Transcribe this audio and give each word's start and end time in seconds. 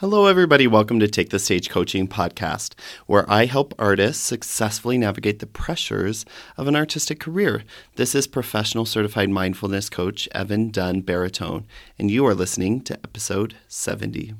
Hello, 0.00 0.26
everybody. 0.26 0.66
Welcome 0.66 1.00
to 1.00 1.08
Take 1.08 1.30
the 1.30 1.38
Stage 1.38 1.70
Coaching 1.70 2.06
Podcast, 2.06 2.74
where 3.06 3.24
I 3.32 3.46
help 3.46 3.74
artists 3.78 4.22
successfully 4.22 4.98
navigate 4.98 5.38
the 5.38 5.46
pressures 5.46 6.26
of 6.58 6.68
an 6.68 6.76
artistic 6.76 7.18
career. 7.18 7.64
This 7.94 8.14
is 8.14 8.26
professional 8.26 8.84
certified 8.84 9.30
mindfulness 9.30 9.88
coach 9.88 10.28
Evan 10.32 10.70
Dunn 10.70 11.00
Baritone, 11.00 11.66
and 11.98 12.10
you 12.10 12.26
are 12.26 12.34
listening 12.34 12.82
to 12.82 12.92
episode 13.02 13.56
70. 13.68 14.34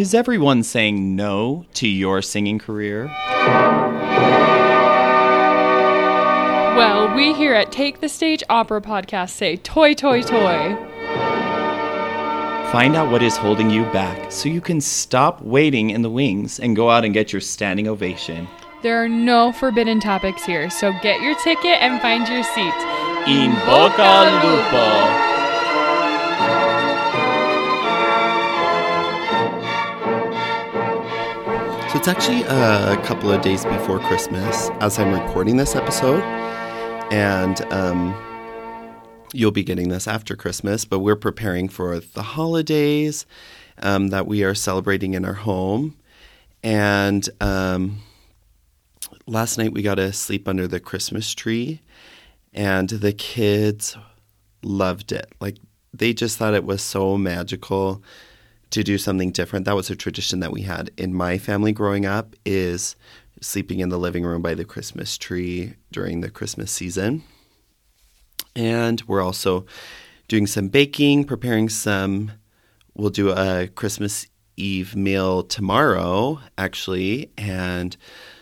Is 0.00 0.14
everyone 0.14 0.62
saying 0.62 1.16
no 1.16 1.66
to 1.74 1.88
your 1.88 2.22
singing 2.22 2.60
career? 2.60 3.06
Well, 6.76 7.12
we 7.16 7.34
here 7.34 7.54
at 7.54 7.72
Take 7.72 7.98
the 7.98 8.08
Stage 8.08 8.44
Opera 8.48 8.80
Podcast 8.80 9.30
say 9.30 9.56
toi, 9.56 9.92
toi, 9.92 10.22
toi. 10.22 10.89
Find 12.72 12.94
out 12.94 13.10
what 13.10 13.20
is 13.20 13.36
holding 13.36 13.68
you 13.68 13.82
back 13.86 14.30
so 14.30 14.48
you 14.48 14.60
can 14.60 14.80
stop 14.80 15.42
waiting 15.42 15.90
in 15.90 16.02
the 16.02 16.08
wings 16.08 16.60
and 16.60 16.76
go 16.76 16.88
out 16.88 17.04
and 17.04 17.12
get 17.12 17.32
your 17.32 17.40
standing 17.40 17.88
ovation. 17.88 18.46
There 18.80 19.02
are 19.02 19.08
no 19.08 19.50
forbidden 19.50 19.98
topics 19.98 20.44
here, 20.44 20.70
so 20.70 20.92
get 21.02 21.20
your 21.20 21.34
ticket 21.40 21.82
and 21.82 22.00
find 22.00 22.28
your 22.28 22.44
seat. 22.44 22.72
In 23.26 23.50
Boca 23.66 24.30
Lupo. 24.44 24.86
So 31.88 31.98
it's 31.98 32.06
actually 32.06 32.42
a 32.42 32.96
couple 33.04 33.32
of 33.32 33.42
days 33.42 33.64
before 33.64 33.98
Christmas 33.98 34.70
as 34.78 34.96
I'm 35.00 35.12
recording 35.12 35.56
this 35.56 35.74
episode. 35.74 36.22
And 37.12 37.62
um, 37.72 38.14
you'll 39.32 39.50
be 39.50 39.62
getting 39.62 39.88
this 39.88 40.08
after 40.08 40.36
Christmas, 40.36 40.84
but 40.84 41.00
we're 41.00 41.16
preparing 41.16 41.68
for 41.68 42.00
the 42.00 42.22
holidays 42.22 43.26
um, 43.78 44.08
that 44.08 44.26
we 44.26 44.44
are 44.44 44.54
celebrating 44.54 45.14
in 45.14 45.24
our 45.24 45.34
home. 45.34 45.96
And 46.62 47.28
um, 47.40 47.98
last 49.26 49.58
night 49.58 49.72
we 49.72 49.82
got 49.82 49.96
to 49.96 50.12
sleep 50.12 50.48
under 50.48 50.66
the 50.66 50.80
Christmas 50.80 51.34
tree, 51.34 51.80
and 52.52 52.88
the 52.88 53.12
kids 53.12 53.96
loved 54.62 55.12
it. 55.12 55.32
Like 55.40 55.58
they 55.94 56.12
just 56.12 56.38
thought 56.38 56.54
it 56.54 56.64
was 56.64 56.82
so 56.82 57.16
magical 57.16 58.02
to 58.70 58.84
do 58.84 58.98
something 58.98 59.32
different. 59.32 59.64
That 59.64 59.76
was 59.76 59.90
a 59.90 59.96
tradition 59.96 60.40
that 60.40 60.52
we 60.52 60.62
had 60.62 60.90
in 60.96 61.14
my 61.14 61.38
family 61.38 61.72
growing 61.72 62.06
up 62.06 62.36
is 62.44 62.94
sleeping 63.40 63.80
in 63.80 63.88
the 63.88 63.98
living 63.98 64.24
room 64.24 64.42
by 64.42 64.54
the 64.54 64.64
Christmas 64.64 65.16
tree 65.16 65.74
during 65.90 66.20
the 66.20 66.30
Christmas 66.30 66.70
season. 66.70 67.24
And 68.54 69.02
we're 69.02 69.22
also 69.22 69.66
doing 70.28 70.46
some 70.46 70.68
baking, 70.68 71.24
preparing 71.24 71.68
some 71.68 72.32
we'll 72.94 73.10
do 73.10 73.30
a 73.30 73.68
Christmas 73.68 74.26
Eve 74.56 74.94
meal 74.94 75.42
tomorrow 75.42 76.38
actually 76.58 77.30
and 77.38 77.96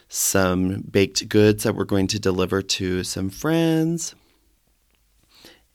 some 0.09 0.81
baked 0.81 1.28
goods 1.28 1.65
that 1.65 1.75
we're 1.75 1.84
going 1.84 2.09
to 2.09 2.19
deliver 2.19 2.62
to 2.62 3.05
some 3.05 3.31
friends. 3.31 4.15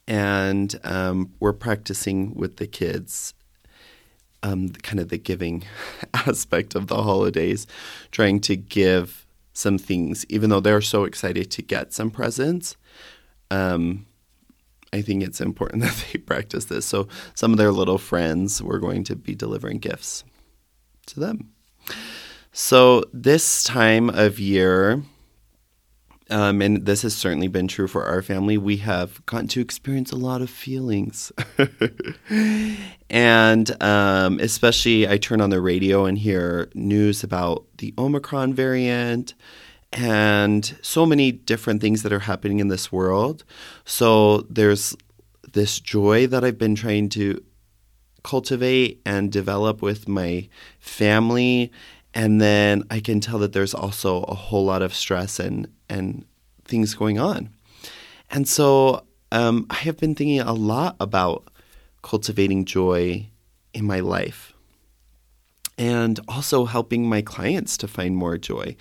And 0.06 0.78
um, 0.84 1.32
we're 1.40 1.54
practicing 1.54 2.34
with 2.36 2.58
the 2.58 2.68
kids 2.68 3.34
um, 4.44 4.70
kind 4.70 5.00
of 5.00 5.10
the 5.10 5.18
giving 5.18 5.64
aspect 6.14 6.76
of 6.76 6.88
the 6.88 7.02
holidays, 7.02 7.66
trying 8.12 8.42
to 8.42 8.56
give 8.56 9.26
some 9.54 9.78
things, 9.78 10.26
even 10.28 10.50
though 10.50 10.60
they're 10.60 10.82
so 10.82 11.06
excited 11.06 11.50
to 11.52 11.62
get 11.62 11.94
some 11.94 12.12
presents. 12.12 12.76
Um, 13.50 14.06
I 14.94 15.02
think 15.02 15.24
it's 15.24 15.42
important 15.42 15.82
that 15.84 16.06
they 16.12 16.20
practice 16.20 16.66
this. 16.66 16.86
So, 16.86 17.08
some 17.34 17.52
of 17.52 17.58
their 17.58 17.72
little 17.72 17.98
friends, 17.98 18.62
we're 18.62 18.80
going 18.80 19.04
to 19.06 19.16
be 19.16 19.36
delivering 19.36 19.80
gifts 19.80 20.24
to 21.08 21.20
them. 21.20 21.50
So, 22.52 23.04
this 23.12 23.64
time 23.64 24.10
of 24.10 24.40
year, 24.40 25.02
um, 26.30 26.62
and 26.62 26.86
this 26.86 27.02
has 27.02 27.16
certainly 27.16 27.48
been 27.48 27.68
true 27.68 27.88
for 27.88 28.06
our 28.06 28.22
family. 28.22 28.58
We 28.58 28.78
have 28.78 29.26
gotten 29.26 29.48
to 29.50 29.62
experience 29.62 30.12
a 30.12 30.16
lot 30.16 30.42
of 30.42 30.50
feelings. 30.50 31.32
and 33.10 33.84
um, 33.84 34.40
especially, 34.40 35.08
I 35.08 35.18
turn 35.18 35.42
on 35.42 35.50
the 35.50 35.60
radio 35.60 36.06
and 36.06 36.18
hear 36.18 36.70
news 36.76 37.24
about 37.24 37.66
the 37.80 37.94
Omicron 37.98 38.54
variant 38.54 39.34
and 39.94 40.78
so 40.82 41.06
many 41.06 41.32
different 41.32 41.82
things 41.82 42.04
that 42.04 42.12
are 42.12 42.20
happening 42.20 42.60
in 42.60 42.68
this 42.68 42.92
world. 42.92 43.44
So, 43.86 44.42
there's 44.50 44.96
this 45.54 45.80
joy 45.80 46.28
that 46.28 46.44
I've 46.44 46.58
been 46.58 46.76
trying 46.76 47.10
to 47.10 47.44
cultivate 48.24 49.02
and 49.06 49.32
develop 49.32 49.82
with 49.82 50.08
my 50.08 50.48
family 50.80 51.72
and 52.14 52.40
then 52.40 52.84
I 52.90 53.00
can 53.00 53.20
tell 53.20 53.40
that 53.40 53.54
there's 53.54 53.74
also 53.74 54.24
a 54.24 54.36
whole 54.36 54.66
lot 54.66 54.82
of 54.82 54.94
stress 54.94 55.40
and 55.40 55.68
and 55.90 56.26
things 56.66 56.94
going 56.94 57.20
on. 57.20 57.50
And 58.30 58.48
so 58.48 59.06
um, 59.32 59.66
I 59.70 59.76
have 59.76 59.98
been 59.98 60.16
thinking 60.16 60.40
a 60.40 60.54
lot 60.54 60.96
about 61.00 61.48
cultivating 62.02 62.66
joy 62.66 63.28
in 63.74 63.86
my 63.86 64.00
life 64.00 64.54
and 65.78 66.20
also 66.28 66.66
helping 66.66 67.08
my 67.08 67.22
clients 67.22 67.78
to 67.78 67.88
find 67.88 68.16
more 68.16 68.38
joy. 68.38 68.76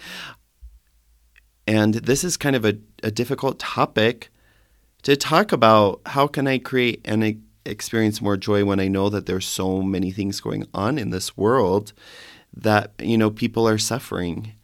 And 1.67 1.95
this 1.95 2.25
is 2.25 2.37
kind 2.37 2.57
of 2.57 2.65
a, 2.65 2.79
a 3.03 3.11
difficult 3.11 3.59
topic 3.59 4.31
to 5.03 5.17
talk 5.17 5.53
about. 5.53 6.01
How 6.07 6.27
can 6.27 6.47
I 6.47 6.59
create 6.59 7.01
and 7.05 7.43
experience 7.65 8.21
more 8.21 8.37
joy 8.37 8.65
when 8.65 8.81
I 8.81 8.89
know 8.89 9.09
that 9.09 9.27
there's 9.27 9.47
so 9.47 9.83
many 9.83 10.11
things 10.11 10.41
going 10.41 10.67
on 10.75 10.99
in 10.99 11.11
this 11.11 11.37
world 11.37 11.93
that 12.55 12.93
you 12.99 13.17
know 13.17 13.31
people 13.31 13.69
are 13.69 13.79
suffering? 13.79 14.55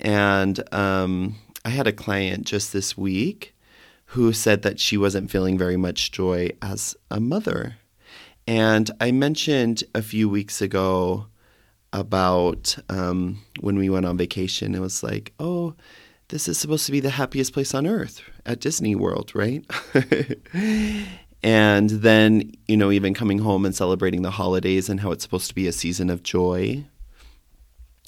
And 0.00 0.62
um, 0.74 1.36
I 1.64 1.70
had 1.70 1.86
a 1.86 1.92
client 1.92 2.46
just 2.46 2.72
this 2.72 2.96
week 2.96 3.54
who 4.06 4.32
said 4.32 4.62
that 4.62 4.78
she 4.78 4.96
wasn't 4.98 5.30
feeling 5.30 5.56
very 5.56 5.76
much 5.76 6.12
joy 6.12 6.50
as 6.60 6.94
a 7.10 7.18
mother. 7.18 7.76
And 8.46 8.90
I 9.00 9.12
mentioned 9.12 9.84
a 9.94 10.02
few 10.02 10.28
weeks 10.28 10.60
ago 10.60 11.26
about 11.92 12.76
um, 12.88 13.42
when 13.60 13.76
we 13.76 13.88
went 13.88 14.06
on 14.06 14.16
vacation. 14.16 14.74
It 14.74 14.80
was 14.80 15.02
like, 15.02 15.32
oh, 15.38 15.74
this 16.32 16.48
is 16.48 16.56
supposed 16.56 16.86
to 16.86 16.92
be 16.92 16.98
the 16.98 17.10
happiest 17.10 17.52
place 17.52 17.74
on 17.74 17.86
earth 17.86 18.22
at 18.46 18.58
Disney 18.58 18.94
World, 18.94 19.32
right? 19.34 19.62
and 21.42 21.90
then, 21.90 22.52
you 22.66 22.74
know, 22.74 22.90
even 22.90 23.12
coming 23.12 23.38
home 23.40 23.66
and 23.66 23.74
celebrating 23.74 24.22
the 24.22 24.30
holidays 24.30 24.88
and 24.88 25.00
how 25.00 25.10
it's 25.10 25.22
supposed 25.22 25.48
to 25.48 25.54
be 25.54 25.66
a 25.66 25.72
season 25.72 26.08
of 26.08 26.22
joy. 26.22 26.86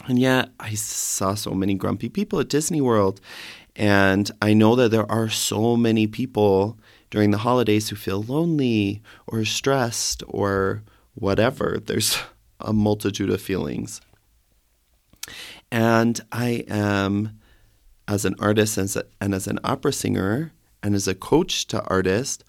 And 0.07 0.19
yet, 0.19 0.49
I 0.59 0.73
saw 0.73 1.35
so 1.35 1.51
many 1.51 1.75
grumpy 1.75 2.09
people 2.09 2.41
at 2.41 2.49
Disney 2.49 2.81
World. 2.81 3.21
And 3.77 4.31
I 4.41 4.55
know 4.55 4.75
that 4.77 4.91
there 4.91 5.11
are 5.13 5.29
so 5.29 5.77
many 5.77 6.07
people 6.07 6.79
during 7.11 7.31
the 7.31 7.39
holidays 7.39 7.91
who 7.91 7.97
feel 7.97 8.23
lonely 8.23 9.03
or 9.27 9.45
stressed 9.45 10.23
or 10.29 10.83
whatever. 11.15 11.79
There's 11.85 12.19
a 12.59 12.73
multitude 12.73 13.29
of 13.29 13.43
feelings. 13.43 14.01
And 15.71 16.19
I 16.33 16.65
am, 16.69 17.39
as 18.07 18.25
an 18.25 18.35
artist 18.39 18.77
and 18.77 18.85
as, 18.85 18.97
a, 18.97 19.05
and 19.21 19.35
as 19.35 19.47
an 19.47 19.59
opera 19.65 19.93
singer 19.93 20.53
and 20.83 20.95
as 20.95 21.09
a 21.09 21.15
coach 21.15 21.67
to 21.69 21.83
artists, 21.85 22.45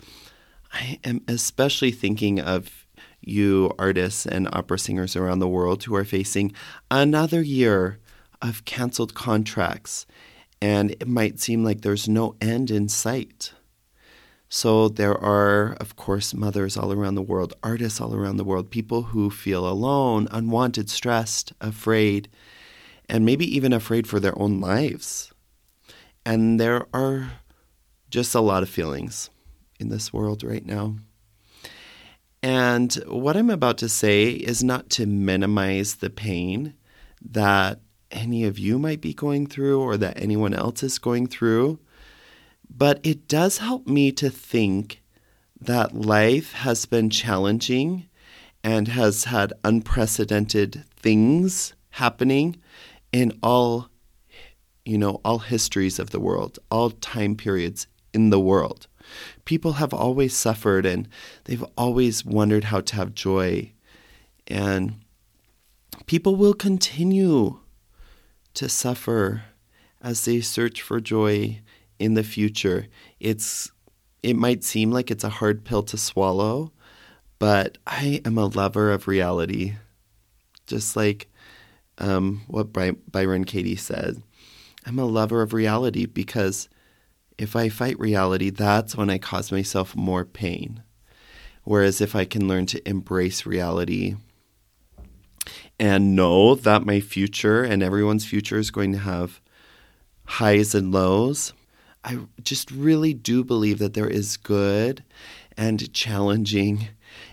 I 0.74 1.00
am 1.04 1.22
especially 1.28 1.92
thinking 1.92 2.40
of 2.40 2.86
you 3.22 3.72
artists 3.80 4.26
and 4.26 4.48
opera 4.54 4.78
singers 4.78 5.16
around 5.16 5.40
the 5.40 5.48
world 5.48 5.84
who 5.84 5.96
are 5.96 6.06
facing 6.06 6.54
another 6.92 7.42
year 7.42 8.00
of 8.42 8.66
canceled 8.66 9.14
contracts, 9.14 10.06
and 10.62 10.92
it 10.92 11.08
might 11.08 11.40
seem 11.40 11.64
like 11.64 11.82
there's 11.82 12.08
no 12.08 12.36
end 12.40 12.70
in 12.70 12.88
sight. 12.90 13.54
So, 14.48 14.90
there 14.90 15.18
are, 15.18 15.74
of 15.80 15.96
course, 15.96 16.34
mothers 16.34 16.78
all 16.78 16.94
around 16.94 17.16
the 17.16 17.22
world, 17.22 17.54
artists 17.64 18.00
all 18.00 18.14
around 18.14 18.38
the 18.38 18.44
world, 18.44 18.70
people 18.70 19.02
who 19.04 19.30
feel 19.30 19.68
alone, 19.68 20.28
unwanted, 20.32 20.90
stressed, 20.90 21.52
afraid, 21.60 22.30
and 23.10 23.26
maybe 23.26 23.46
even 23.56 23.74
afraid 23.74 24.08
for 24.08 24.20
their 24.20 24.38
own 24.40 24.60
lives. 24.62 25.34
And 26.26 26.60
there 26.60 26.88
are 26.94 27.32
just 28.10 28.34
a 28.34 28.42
lot 28.42 28.64
of 28.64 28.70
feelings 28.70 29.30
in 29.80 29.90
this 29.90 30.12
world 30.12 30.44
right 30.44 30.66
now. 30.66 30.96
And 32.42 32.94
what 33.08 33.36
I'm 33.36 33.50
about 33.50 33.78
to 33.80 33.90
say 33.90 34.30
is 34.30 34.64
not 34.64 34.90
to 34.92 35.06
minimize 35.06 35.96
the 35.96 36.10
pain 36.10 36.76
that 37.22 37.80
any 38.12 38.44
of 38.44 38.60
you 38.60 38.78
might 38.78 39.02
be 39.02 39.14
going 39.14 39.48
through 39.48 39.82
or 39.82 39.98
that 39.98 40.22
anyone 40.22 40.54
else 40.54 40.84
is 40.84 41.00
going 41.00 41.28
through, 41.28 41.80
but 42.70 43.00
it 43.04 43.28
does 43.28 43.58
help 43.58 43.88
me 43.88 44.12
to 44.14 44.30
think 44.30 45.02
that 45.60 45.96
life 45.96 46.54
has 46.54 46.86
been 46.86 47.10
challenging 47.10 48.08
and 48.64 48.90
has 48.90 49.26
had 49.26 49.54
unprecedented 49.64 50.84
things 50.96 51.74
happening 51.92 52.56
in 53.12 53.38
all 53.42 53.90
you 54.86 54.98
know 54.98 55.20
all 55.26 55.40
histories 55.40 56.00
of 56.00 56.12
the 56.12 56.20
world 56.20 56.60
all 56.72 56.92
time 56.92 57.36
periods 57.36 57.88
in 58.14 58.30
the 58.30 58.40
world 58.40 58.88
People 59.46 59.74
have 59.74 59.94
always 59.94 60.36
suffered 60.36 60.86
and 60.86 61.08
they've 61.46 61.64
always 61.78 62.26
wondered 62.26 62.66
how 62.66 62.82
to 62.82 62.96
have 62.96 63.14
joy. 63.14 63.72
And 64.48 64.96
people 66.06 66.36
will 66.36 66.54
continue 66.54 67.60
to 68.56 68.70
suffer 68.70 69.44
as 70.02 70.26
they 70.26 70.42
search 70.42 70.82
for 70.82 71.00
joy 71.00 71.62
in 72.00 72.14
the 72.14 72.24
future. 72.24 72.88
It's 73.20 73.72
it 74.24 74.36
might 74.36 74.64
seem 74.64 74.92
like 74.92 75.12
it's 75.12 75.24
a 75.24 75.30
hard 75.30 75.64
pill 75.64 75.84
to 75.84 75.98
swallow, 75.98 76.72
but 77.38 77.78
I 77.86 78.22
am 78.26 78.40
a 78.40 78.48
lover 78.48 78.92
of 78.92 79.08
reality. 79.08 79.76
Just 80.66 80.96
like 80.96 81.28
um, 82.00 82.42
what 82.48 82.74
By- 82.74 82.98
Byron 83.12 83.44
Katie 83.44 83.76
said. 83.76 84.24
I'm 84.86 85.00
a 85.00 85.06
lover 85.06 85.42
of 85.42 85.54
reality 85.54 86.06
because 86.06 86.70
if 87.38 87.56
I 87.56 87.70
fight 87.70 88.00
reality, 88.00 88.50
that's 88.50 88.96
when 88.96 89.10
I 89.10 89.18
cause 89.18 89.52
myself 89.52 89.96
more 89.96 90.26
pain. 90.26 90.84
Whereas 91.64 92.00
if 92.00 92.16
I 92.16 92.26
can 92.26 92.48
learn 92.48 92.68
to 92.68 92.88
embrace 92.88 93.46
reality 93.46 94.16
and 95.80 96.16
know 96.16 96.56
that 96.56 96.86
my 96.86 97.00
future 97.00 97.64
and 97.64 97.82
everyone's 97.82 98.26
future 98.26 98.58
is 98.58 98.72
going 98.72 98.92
to 98.94 99.00
have 99.00 99.42
highs 100.26 100.76
and 100.76 100.92
lows, 100.92 101.54
I 102.04 102.20
just 102.44 102.70
really 102.70 103.14
do 103.16 103.44
believe 103.44 103.80
that 103.80 103.96
there 103.96 104.08
is 104.08 104.38
good 104.38 105.04
and 105.58 105.92
challenging 105.92 106.90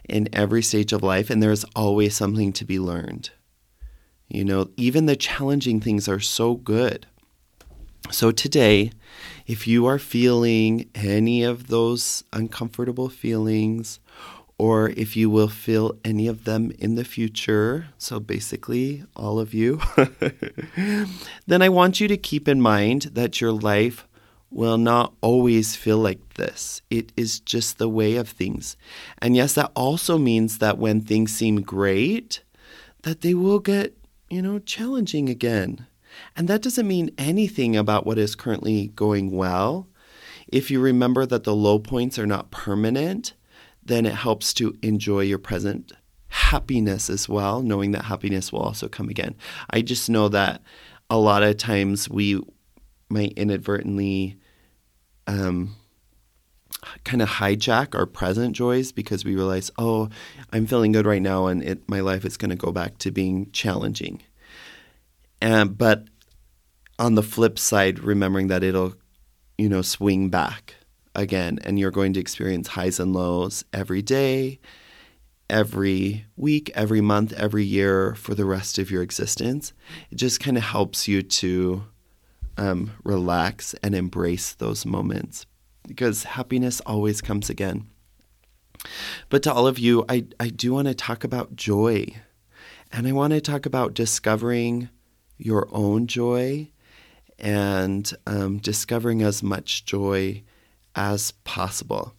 in 0.09 0.29
every 0.33 0.63
stage 0.63 0.93
of 0.93 1.03
life, 1.03 1.29
and 1.29 1.43
there's 1.43 1.65
always 1.77 2.17
something 2.17 2.53
to 2.55 2.65
be 2.65 2.79
learned. 2.79 3.31
You 4.29 4.45
know, 4.45 4.71
even 4.79 5.05
the 5.07 5.17
challenging 5.17 5.81
things 5.81 6.09
are 6.09 6.21
so 6.21 6.55
good. 6.55 7.07
So 8.11 8.31
today, 8.31 8.91
if 9.47 9.67
you 9.67 9.87
are 9.87 9.99
feeling 9.99 10.91
any 10.95 11.43
of 11.43 11.69
those 11.69 12.25
uncomfortable 12.33 13.09
feelings, 13.09 14.01
or 14.59 14.91
if 14.91 15.17
you 15.17 15.31
will 15.31 15.49
feel 15.49 15.97
any 16.05 16.27
of 16.27 16.45
them 16.45 16.73
in 16.79 16.95
the 16.95 17.05
future, 17.05 17.89
so 17.99 18.21
basically 18.21 19.05
all 19.17 19.39
of 19.39 19.55
you, 19.55 19.81
then 21.47 21.63
I 21.63 21.69
want 21.69 22.01
you 22.01 22.09
to 22.09 22.17
keep 22.17 22.49
in 22.49 22.61
mind 22.61 23.03
that 23.15 23.41
your 23.41 23.53
life 23.53 24.07
will 24.51 24.79
not 24.79 25.15
always 25.21 25.75
feel 25.75 25.99
like 25.99 26.35
this. 26.35 26.83
It 26.91 27.13
is 27.17 27.41
just 27.41 27.79
the 27.79 27.89
way 27.89 28.17
of 28.17 28.29
things. 28.29 28.77
And 29.19 29.35
yes, 29.35 29.55
that 29.55 29.73
also 29.75 30.19
means 30.19 30.59
that 30.59 30.79
when 30.79 31.01
things 31.01 31.35
seem 31.35 31.63
great, 31.63 32.43
that 33.03 33.23
they 33.23 33.35
will 33.35 33.59
get, 33.59 33.97
you 34.29 34.43
know, 34.43 34.59
challenging 34.59 35.29
again. 35.29 35.87
And 36.37 36.49
that 36.49 36.63
doesn't 36.63 36.89
mean 36.89 37.11
anything 37.19 37.77
about 37.77 38.07
what 38.07 38.19
is 38.19 38.35
currently 38.35 38.89
going 38.89 39.31
well. 39.31 39.89
If 40.49 40.71
you 40.71 40.81
remember 40.81 41.27
that 41.27 41.45
the 41.45 41.55
low 41.55 41.79
points 41.79 42.19
are 42.19 42.27
not 42.27 42.51
permanent, 42.51 43.35
then 43.85 44.07
it 44.07 44.15
helps 44.15 44.55
to 44.55 44.77
enjoy 44.83 45.21
your 45.21 45.39
present 45.39 45.93
happiness 46.29 47.11
as 47.11 47.29
well, 47.29 47.63
knowing 47.63 47.93
that 47.93 48.05
happiness 48.05 48.53
will 48.53 48.61
also 48.61 48.89
come 48.89 49.09
again. 49.09 49.35
I 49.71 49.83
just 49.83 50.09
know 50.09 50.29
that 50.29 50.63
a 51.11 51.19
lot 51.19 51.43
of 51.43 51.57
times 51.57 52.09
we 52.09 52.41
might 53.09 53.33
inadvertently 53.35 54.39
um, 55.27 55.77
kind 57.05 57.23
of 57.23 57.29
hijack 57.29 57.95
our 57.95 58.07
present 58.07 58.57
joys 58.57 58.93
because 58.93 59.25
we 59.25 59.35
realize, 59.35 59.71
oh, 59.79 60.09
I'm 60.53 60.67
feeling 60.67 60.93
good 60.93 61.07
right 61.07 61.23
now, 61.23 61.47
and 61.47 61.63
it, 61.63 61.89
my 61.89 62.01
life 62.01 62.25
is 62.25 62.37
going 62.37 62.51
to 62.51 62.57
go 62.57 62.73
back 62.73 62.99
to 62.99 63.11
being 63.11 63.51
challenging. 63.53 64.23
And 65.43 65.77
but 65.77 66.05
on 67.01 67.17
the 67.17 67.23
flip 67.23 67.59
side, 67.59 67.99
remembering 67.99 68.47
that 68.47 68.63
it'll, 68.63 68.95
you 69.59 69.69
know, 69.69 69.83
swing 69.83 70.31
back 70.31 70.77
again, 71.17 71.59
and 71.65 71.79
you're 71.79 71.91
going 71.91 72.13
to 72.13 72.21
experience 72.21 72.69
highs 72.69 73.01
and 73.01 73.13
lows 73.13 73.65
every 73.73 74.03
day, 74.03 74.61
every 75.51 76.27
week, 76.37 76.71
every 76.77 77.01
month, 77.01 77.33
every 77.33 77.65
year 77.65 78.15
for 78.15 78.37
the 78.37 78.45
rest 78.45 78.79
of 78.79 78.91
your 78.93 79.03
existence. 79.03 79.73
It 80.13 80.15
just 80.15 80.39
kind 80.39 80.57
of 80.57 80.63
helps 80.63 81.09
you 81.09 81.23
to 81.23 81.85
um, 82.57 82.93
relax 83.03 83.75
and 83.83 83.97
embrace 83.97 84.53
those 84.55 84.87
moments 84.87 85.45
because 85.89 86.23
happiness 86.23 86.81
always 86.87 87.21
comes 87.21 87.51
again. 87.51 87.89
But 89.29 89.43
to 89.43 89.53
all 89.53 89.67
of 89.67 89.81
you, 89.81 90.05
I, 90.09 90.27
I 90.39 90.51
do 90.51 90.75
want 90.75 90.87
to 90.87 90.95
talk 90.95 91.25
about 91.25 91.57
joy. 91.57 92.15
And 92.93 93.09
I 93.09 93.13
want 93.13 93.33
to 93.33 93.41
talk 93.41 93.67
about 93.67 93.95
discovering 93.95 94.89
your 95.39 95.69
own 95.73 96.07
joy 96.07 96.69
and 97.39 98.13
um, 98.27 98.59
discovering 98.59 99.23
as 99.23 99.43
much 99.43 99.85
joy 99.85 100.43
as 100.95 101.33
possible. 101.45 102.15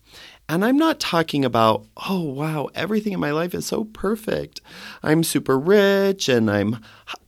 And 0.50 0.66
I'm 0.66 0.78
not 0.78 1.00
talking 1.00 1.46
about, 1.46 1.86
oh, 2.10 2.22
wow, 2.22 2.70
everything 2.76 3.14
in 3.14 3.20
my 3.20 3.32
life 3.32 3.54
is 3.56 3.66
so 3.66 3.86
perfect. 3.86 4.62
I'm 5.02 5.24
super 5.24 5.58
rich 5.58 6.28
and 6.28 6.52
I'm 6.52 6.80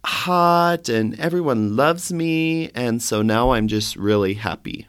hot 0.03 0.89
and 0.89 1.17
everyone 1.19 1.75
loves 1.77 2.11
me. 2.11 2.69
And 2.75 3.01
so 3.01 3.21
now 3.21 3.51
I'm 3.51 3.67
just 3.67 3.95
really 3.95 4.33
happy. 4.33 4.87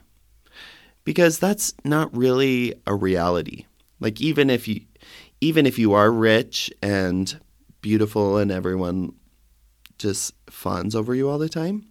Because 1.05 1.39
that's 1.39 1.73
not 1.85 2.15
really 2.15 2.73
a 2.85 2.93
reality. 2.93 3.65
Like 3.99 4.19
even 4.19 4.49
if 4.49 4.67
you 4.67 4.81
even 5.39 5.65
if 5.65 5.79
you 5.79 5.93
are 5.93 6.11
rich 6.11 6.71
and 6.81 7.39
beautiful 7.81 8.37
and 8.37 8.51
everyone 8.51 9.13
just 9.97 10.33
fawns 10.49 10.95
over 10.95 11.13
you 11.15 11.29
all 11.29 11.37
the 11.37 11.49
time, 11.49 11.85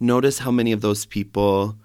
notice 0.00 0.40
how 0.40 0.50
many 0.50 0.72
of 0.72 0.80
those 0.80 1.06
people 1.06 1.76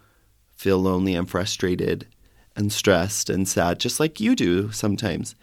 feel 0.56 0.78
lonely 0.78 1.16
and 1.16 1.30
frustrated 1.30 2.08
and 2.56 2.72
stressed 2.74 3.30
and 3.30 3.48
sad, 3.48 3.80
just 3.80 4.00
like 4.00 4.20
you 4.20 4.36
do 4.36 4.72
sometimes. 4.72 5.36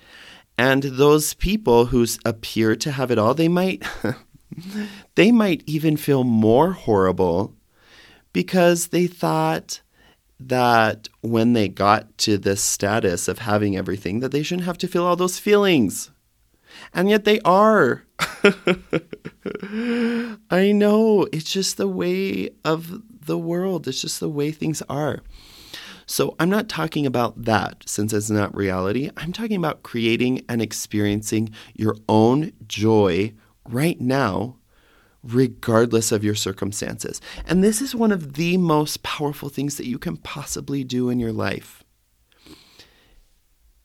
And 0.58 0.82
those 0.82 1.34
people 1.34 1.86
who 1.86 2.06
appear 2.24 2.76
to 2.76 2.92
have 2.92 3.10
it 3.10 3.18
all, 3.18 3.34
they 3.34 3.48
might 3.48 3.82
they 5.14 5.32
might 5.32 5.62
even 5.66 5.96
feel 5.96 6.24
more 6.24 6.72
horrible 6.72 7.54
because 8.32 8.88
they 8.88 9.06
thought 9.06 9.80
that 10.38 11.08
when 11.22 11.54
they 11.54 11.68
got 11.68 12.16
to 12.18 12.36
this 12.36 12.60
status 12.60 13.28
of 13.28 13.40
having 13.40 13.76
everything 13.76 14.20
that 14.20 14.32
they 14.32 14.42
shouldn't 14.42 14.66
have 14.66 14.78
to 14.78 14.88
feel 14.88 15.04
all 15.04 15.16
those 15.16 15.38
feelings. 15.38 16.10
And 16.92 17.08
yet 17.08 17.24
they 17.24 17.40
are. 17.40 18.05
I 20.50 20.72
know, 20.72 21.26
it's 21.32 21.50
just 21.50 21.76
the 21.76 21.88
way 21.88 22.50
of 22.64 23.02
the 23.26 23.38
world. 23.38 23.86
It's 23.88 24.00
just 24.00 24.20
the 24.20 24.28
way 24.28 24.50
things 24.52 24.82
are. 24.88 25.20
So 26.06 26.36
I'm 26.38 26.48
not 26.48 26.68
talking 26.68 27.04
about 27.04 27.42
that 27.44 27.82
since 27.86 28.12
it's 28.12 28.30
not 28.30 28.54
reality. 28.54 29.10
I'm 29.16 29.32
talking 29.32 29.56
about 29.56 29.82
creating 29.82 30.44
and 30.48 30.62
experiencing 30.62 31.50
your 31.74 31.96
own 32.08 32.52
joy 32.68 33.34
right 33.68 34.00
now, 34.00 34.56
regardless 35.24 36.12
of 36.12 36.22
your 36.22 36.36
circumstances. 36.36 37.20
And 37.44 37.64
this 37.64 37.82
is 37.82 37.94
one 37.94 38.12
of 38.12 38.34
the 38.34 38.56
most 38.56 39.02
powerful 39.02 39.48
things 39.48 39.76
that 39.78 39.86
you 39.86 39.98
can 39.98 40.16
possibly 40.16 40.84
do 40.84 41.10
in 41.10 41.18
your 41.18 41.32
life. 41.32 41.82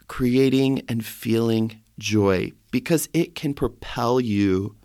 Creating 0.08 0.84
and 0.88 1.04
feeling 1.04 1.82
joy 1.98 2.52
because 2.72 3.10
it 3.14 3.36
can 3.36 3.54
propel 3.54 4.20
you 4.20 4.76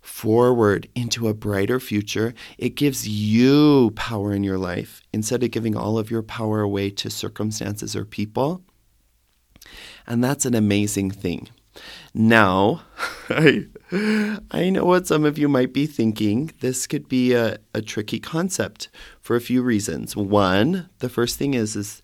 forward 0.00 0.86
into 0.94 1.28
a 1.28 1.34
brighter 1.34 1.80
future. 1.80 2.34
It 2.58 2.76
gives 2.76 3.08
you 3.08 3.90
power 3.96 4.32
in 4.32 4.44
your 4.44 4.58
life 4.58 5.02
instead 5.12 5.42
of 5.42 5.50
giving 5.50 5.76
all 5.76 5.98
of 5.98 6.10
your 6.10 6.22
power 6.22 6.60
away 6.60 6.90
to 6.90 7.08
circumstances 7.08 7.96
or 7.96 8.04
people. 8.04 8.62
And 10.06 10.22
that's 10.22 10.44
an 10.44 10.54
amazing 10.54 11.10
thing. 11.10 11.48
Now, 12.12 12.82
I, 13.30 13.66
I 14.50 14.70
know 14.70 14.84
what 14.84 15.06
some 15.06 15.24
of 15.24 15.38
you 15.38 15.48
might 15.48 15.72
be 15.72 15.86
thinking. 15.86 16.52
This 16.60 16.86
could 16.86 17.08
be 17.08 17.32
a, 17.32 17.58
a 17.72 17.80
tricky 17.80 18.20
concept 18.20 18.88
for 19.20 19.36
a 19.36 19.40
few 19.40 19.62
reasons. 19.62 20.14
One, 20.14 20.90
the 20.98 21.08
first 21.08 21.38
thing 21.38 21.54
is, 21.54 21.74
is 21.76 22.02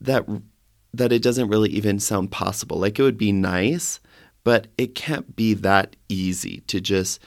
that 0.00 0.26
that 0.94 1.12
it 1.12 1.22
doesn't 1.22 1.48
really 1.48 1.70
even 1.70 1.98
sound 1.98 2.30
possible. 2.30 2.78
Like 2.78 2.98
it 2.98 3.02
would 3.02 3.18
be 3.18 3.32
nice, 3.32 3.98
but 4.44 4.68
it 4.78 4.94
can't 4.94 5.34
be 5.34 5.54
that 5.54 5.96
easy 6.08 6.60
to 6.66 6.80
just 6.80 7.20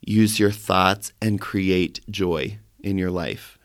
use 0.00 0.40
your 0.40 0.50
thoughts 0.50 1.12
and 1.22 1.40
create 1.40 2.00
joy 2.10 2.58
in 2.82 2.98
your 2.98 3.10
life, 3.10 3.58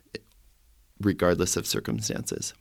regardless 1.01 1.57
of 1.57 1.65
circumstances. 1.65 2.53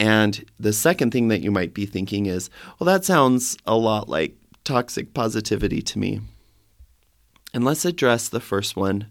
And 0.00 0.44
the 0.58 0.72
second 0.72 1.12
thing 1.12 1.28
that 1.28 1.42
you 1.42 1.50
might 1.50 1.74
be 1.74 1.86
thinking 1.86 2.26
is, 2.26 2.50
well, 2.78 2.86
that 2.86 3.04
sounds 3.04 3.56
a 3.66 3.76
lot 3.76 4.08
like 4.08 4.36
toxic 4.64 5.14
positivity 5.14 5.82
to 5.82 5.98
me. 5.98 6.20
And 7.54 7.64
let's 7.64 7.84
address 7.84 8.28
the 8.28 8.40
first 8.40 8.76
one 8.76 9.08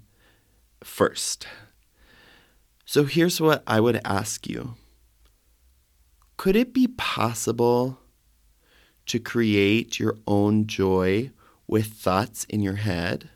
first. 0.84 1.48
So 2.86 3.06
here's 3.06 3.40
what 3.40 3.64
I 3.66 3.80
would 3.80 4.02
ask 4.04 4.50
you 4.50 4.76
Could 6.36 6.58
it 6.58 6.74
be 6.74 6.88
possible 6.88 8.01
to 9.08 9.20
create 9.20 10.00
your 10.00 10.18
own 10.28 10.68
joy 10.68 11.32
with 11.68 11.88
thoughts 11.88 12.46
in 12.46 12.62
your 12.62 12.76
head? 12.76 13.30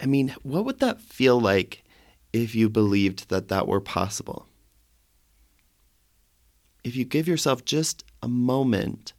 I 0.00 0.06
mean, 0.06 0.34
what 0.42 0.64
would 0.64 0.80
that 0.80 1.00
feel 1.00 1.40
like 1.40 1.84
if 2.32 2.54
you 2.54 2.68
believed 2.68 3.28
that 3.28 3.48
that 3.48 3.68
were 3.68 3.80
possible? 3.80 4.46
if 6.84 6.96
you 6.96 7.04
give 7.04 7.28
yourself 7.28 7.64
just 7.64 8.04
a 8.22 8.28
moment 8.28 9.12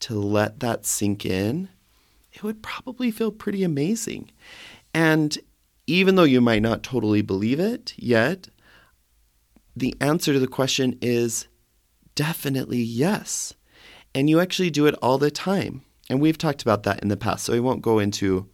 to 0.00 0.14
let 0.14 0.60
that 0.60 0.86
sink 0.86 1.24
in, 1.24 1.68
it 2.32 2.42
would 2.42 2.62
probably 2.62 3.10
feel 3.10 3.30
pretty 3.30 3.62
amazing. 3.62 4.30
And 4.94 5.36
even 5.86 6.16
though 6.16 6.22
you 6.24 6.40
might 6.40 6.62
not 6.62 6.82
totally 6.82 7.22
believe 7.22 7.60
it 7.60 7.94
yet, 7.96 8.48
the 9.76 9.94
answer 10.00 10.32
to 10.32 10.38
the 10.38 10.46
question 10.46 10.98
is 11.00 11.48
definitely 12.14 12.80
yes. 12.80 13.54
And 14.14 14.28
you 14.28 14.40
actually 14.40 14.70
do 14.70 14.86
it 14.86 14.94
all 15.00 15.18
the 15.18 15.30
time. 15.30 15.82
And 16.08 16.20
we've 16.20 16.38
talked 16.38 16.62
about 16.62 16.82
that 16.82 17.00
in 17.00 17.08
the 17.08 17.16
past, 17.16 17.44
so 17.44 17.54
I 17.54 17.60
won't 17.60 17.82
go 17.82 17.98
into 17.98 18.48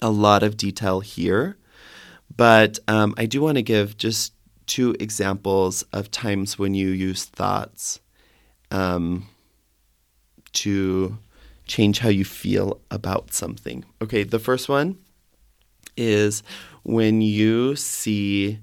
a 0.00 0.10
lot 0.10 0.42
of 0.42 0.56
detail 0.56 1.00
here. 1.00 1.56
But 2.34 2.78
um, 2.88 3.14
I 3.16 3.26
do 3.26 3.40
want 3.40 3.56
to 3.56 3.62
give 3.62 3.96
just 3.96 4.32
two 4.66 4.96
examples 4.98 5.82
of 5.92 6.10
times 6.10 6.58
when 6.58 6.74
you 6.74 6.88
use 6.88 7.24
thoughts 7.24 8.00
um, 8.70 9.28
to 10.52 11.18
change 11.66 12.00
how 12.00 12.08
you 12.08 12.24
feel 12.24 12.80
about 12.90 13.32
something. 13.32 13.84
Okay, 14.02 14.24
the 14.24 14.38
first 14.38 14.68
one 14.68 14.98
is 15.96 16.42
when 16.82 17.20
you 17.20 17.76
see 17.76 18.58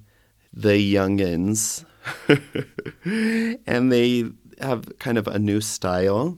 the 0.54 0.94
youngins 0.94 1.84
and 3.66 3.92
they 3.92 4.30
have 4.64 4.98
kind 5.00 5.18
of 5.18 5.28
a 5.28 5.40
new 5.40 5.62
style 5.62 6.38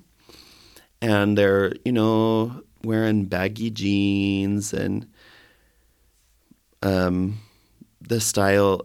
and 1.01 1.37
they're, 1.37 1.73
you 1.83 1.91
know, 1.91 2.63
wearing 2.83 3.25
baggy 3.25 3.69
jeans 3.71 4.73
and 4.73 5.07
um, 6.81 7.39
the 8.01 8.21
style 8.21 8.81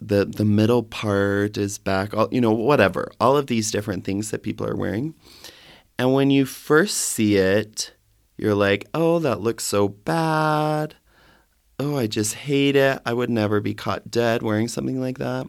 the 0.00 0.24
the 0.24 0.44
middle 0.44 0.82
part 0.82 1.58
is 1.58 1.76
back 1.76 2.14
all 2.14 2.26
you 2.30 2.40
know 2.40 2.52
whatever 2.52 3.12
all 3.20 3.36
of 3.36 3.48
these 3.48 3.70
different 3.70 4.02
things 4.04 4.30
that 4.30 4.42
people 4.42 4.66
are 4.66 4.76
wearing. 4.76 5.14
And 5.98 6.14
when 6.14 6.30
you 6.30 6.46
first 6.46 6.96
see 6.96 7.36
it 7.36 7.92
you're 8.38 8.54
like 8.54 8.86
oh 8.94 9.18
that 9.18 9.40
looks 9.40 9.64
so 9.64 9.88
bad. 9.88 10.94
Oh 11.78 11.96
i 11.96 12.06
just 12.06 12.34
hate 12.34 12.76
it. 12.76 13.00
I 13.04 13.12
would 13.12 13.30
never 13.30 13.60
be 13.60 13.74
caught 13.74 14.10
dead 14.10 14.42
wearing 14.42 14.68
something 14.68 15.00
like 15.00 15.18
that 15.18 15.46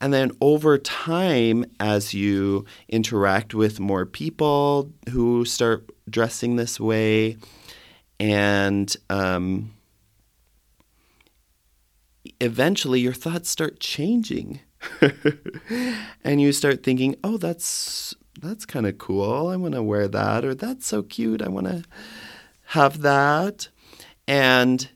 and 0.00 0.12
then 0.12 0.30
over 0.40 0.76
time 0.78 1.64
as 1.80 2.12
you 2.14 2.64
interact 2.88 3.54
with 3.54 3.80
more 3.80 4.04
people 4.04 4.92
who 5.10 5.44
start 5.44 5.88
dressing 6.10 6.56
this 6.56 6.78
way 6.78 7.36
and 8.20 8.96
um, 9.10 9.74
eventually 12.40 13.00
your 13.00 13.12
thoughts 13.12 13.48
start 13.50 13.80
changing. 13.80 14.60
and 16.24 16.40
you 16.40 16.52
start 16.52 16.82
thinking, 16.82 17.16
"Oh, 17.24 17.36
that's 17.38 18.14
that's 18.40 18.66
kind 18.66 18.86
of 18.86 18.98
cool. 18.98 19.48
I 19.48 19.56
want 19.56 19.74
to 19.74 19.82
wear 19.82 20.08
that 20.08 20.44
or 20.44 20.54
that's 20.54 20.86
so 20.86 21.02
cute. 21.02 21.42
I 21.42 21.48
want 21.48 21.66
to 21.66 21.84
have 22.66 23.00
that." 23.02 23.68
And 24.26 24.88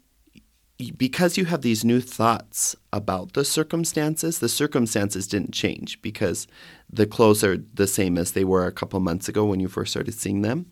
because 0.96 1.36
you 1.36 1.46
have 1.46 1.62
these 1.62 1.84
new 1.84 2.00
thoughts 2.00 2.76
about 2.92 3.32
the 3.32 3.44
circumstances, 3.44 4.38
the 4.38 4.48
circumstances 4.48 5.26
didn't 5.26 5.52
change 5.52 6.00
because 6.02 6.46
the 6.90 7.06
clothes 7.06 7.42
are 7.42 7.58
the 7.74 7.86
same 7.86 8.16
as 8.16 8.32
they 8.32 8.44
were 8.44 8.66
a 8.66 8.72
couple 8.72 9.00
months 9.00 9.28
ago 9.28 9.44
when 9.44 9.58
you 9.58 9.68
first 9.68 9.90
started 9.90 10.14
seeing 10.14 10.42
them. 10.42 10.66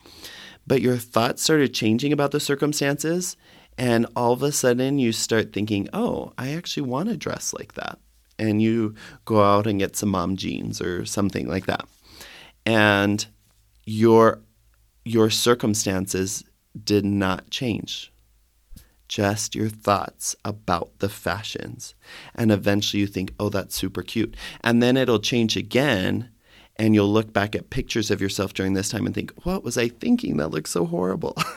But 0.67 0.81
your 0.81 0.97
thoughts 0.97 1.43
started 1.43 1.75
changing 1.75 2.13
about 2.13 2.31
the 2.31 2.41
circumstances, 2.41 3.37
and 3.79 4.07
all 4.17 4.33
of 4.33 4.43
a 4.43 4.53
sudden, 4.53 4.99
you 4.99 5.13
start 5.13 5.53
thinking, 5.53 5.89
oh, 5.93 6.33
I 6.39 6.53
actually 6.53 6.89
want 6.89 7.09
to 7.09 7.17
dress 7.17 7.53
like 7.53 7.75
that. 7.75 7.99
And 8.39 8.63
you 8.63 8.95
go 9.25 9.43
out 9.43 9.67
and 9.67 9.79
get 9.79 9.97
some 9.97 10.11
mom 10.11 10.37
jeans 10.37 10.81
or 10.81 11.05
something 11.05 11.49
like 11.49 11.67
that. 11.67 11.87
And 12.65 13.27
your, 13.85 14.41
your 15.05 15.31
circumstances 15.31 16.45
did 16.83 17.05
not 17.05 17.51
change, 17.51 18.13
just 19.09 19.55
your 19.55 19.69
thoughts 19.69 20.35
about 20.45 20.99
the 20.99 21.09
fashions. 21.09 21.95
And 22.35 22.51
eventually 22.51 23.01
you 23.01 23.07
think, 23.07 23.35
oh, 23.39 23.49
that's 23.49 23.75
super 23.75 24.03
cute. 24.03 24.37
And 24.63 24.83
then 24.83 24.97
it'll 24.97 25.21
change 25.21 25.57
again 25.57 26.31
and 26.79 26.95
you'll 26.95 27.13
look 27.13 27.33
back 27.33 27.55
at 27.55 27.71
pictures 27.71 28.11
of 28.11 28.21
yourself 28.21 28.53
during 28.53 28.75
this 28.75 28.91
time 28.91 29.07
and 29.07 29.15
think, 29.15 29.33
what 29.45 29.65
was 29.65 29.79
I 29.79 29.89
thinking? 29.89 30.37
That 30.37 30.49
looks 30.49 30.71
so 30.71 30.85
horrible. 30.85 31.35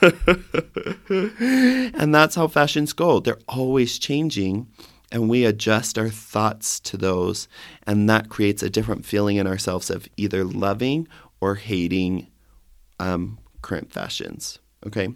and 1.10 2.14
that's 2.14 2.34
how 2.34 2.48
fashions 2.48 2.92
go. 2.92 3.20
They're 3.20 3.38
always 3.46 3.98
changing, 3.98 4.68
and 5.12 5.28
we 5.28 5.44
adjust 5.44 5.98
our 5.98 6.08
thoughts 6.08 6.80
to 6.80 6.96
those, 6.96 7.48
and 7.86 8.08
that 8.08 8.30
creates 8.30 8.62
a 8.62 8.70
different 8.70 9.04
feeling 9.04 9.36
in 9.36 9.46
ourselves 9.46 9.90
of 9.90 10.08
either 10.16 10.42
loving 10.42 11.06
or 11.40 11.56
hating 11.56 12.28
um, 12.98 13.38
current 13.60 13.92
fashions. 13.92 14.58
Okay. 14.86 15.08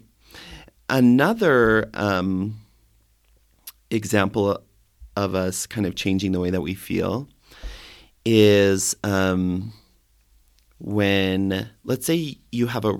Another 0.89 1.89
um, 1.93 2.61
example 3.89 4.61
of 5.15 5.35
us 5.35 5.65
kind 5.65 5.87
of 5.87 5.95
changing 5.95 6.31
the 6.31 6.39
way 6.39 6.49
that 6.49 6.61
we 6.61 6.73
feel 6.73 7.27
is. 8.25 8.95
Um, 9.03 9.73
when, 10.77 11.69
let's 11.83 12.05
say, 12.05 12.37
you 12.51 12.67
have 12.67 12.85
a, 12.85 12.99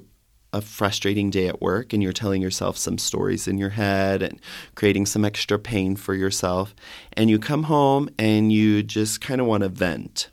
a 0.54 0.62
frustrating 0.62 1.30
day 1.30 1.48
at 1.48 1.62
work 1.62 1.94
and 1.94 2.01
you're 2.01 2.13
telling 2.13 2.42
yourself 2.42 2.77
some 2.77 2.98
stories 2.98 3.48
in 3.48 3.58
your 3.58 3.70
head 3.70 4.22
and 4.22 4.39
creating 4.75 5.06
some 5.06 5.25
extra 5.25 5.60
pain 5.60 5.96
for 5.96 6.13
yourself, 6.13 6.74
and 7.13 7.30
you 7.30 7.38
come 7.38 7.63
home 7.63 8.10
and 8.18 8.51
you 8.51 8.82
just 8.82 9.22
kind 9.22 9.42
of 9.42 9.48
want 9.48 9.63
to 9.63 9.70
vent. 9.70 10.30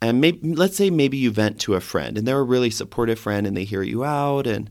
And 0.00 0.20
maybe, 0.20 0.54
let's 0.54 0.76
say 0.76 0.90
maybe 0.90 1.16
you 1.16 1.30
vent 1.30 1.58
to 1.62 1.74
a 1.74 1.80
friend 1.80 2.16
and 2.16 2.28
they're 2.28 2.38
a 2.38 2.44
really 2.44 2.70
supportive 2.70 3.18
friend 3.18 3.46
and 3.46 3.56
they 3.56 3.64
hear 3.64 3.82
you 3.82 4.04
out 4.04 4.46
and 4.46 4.70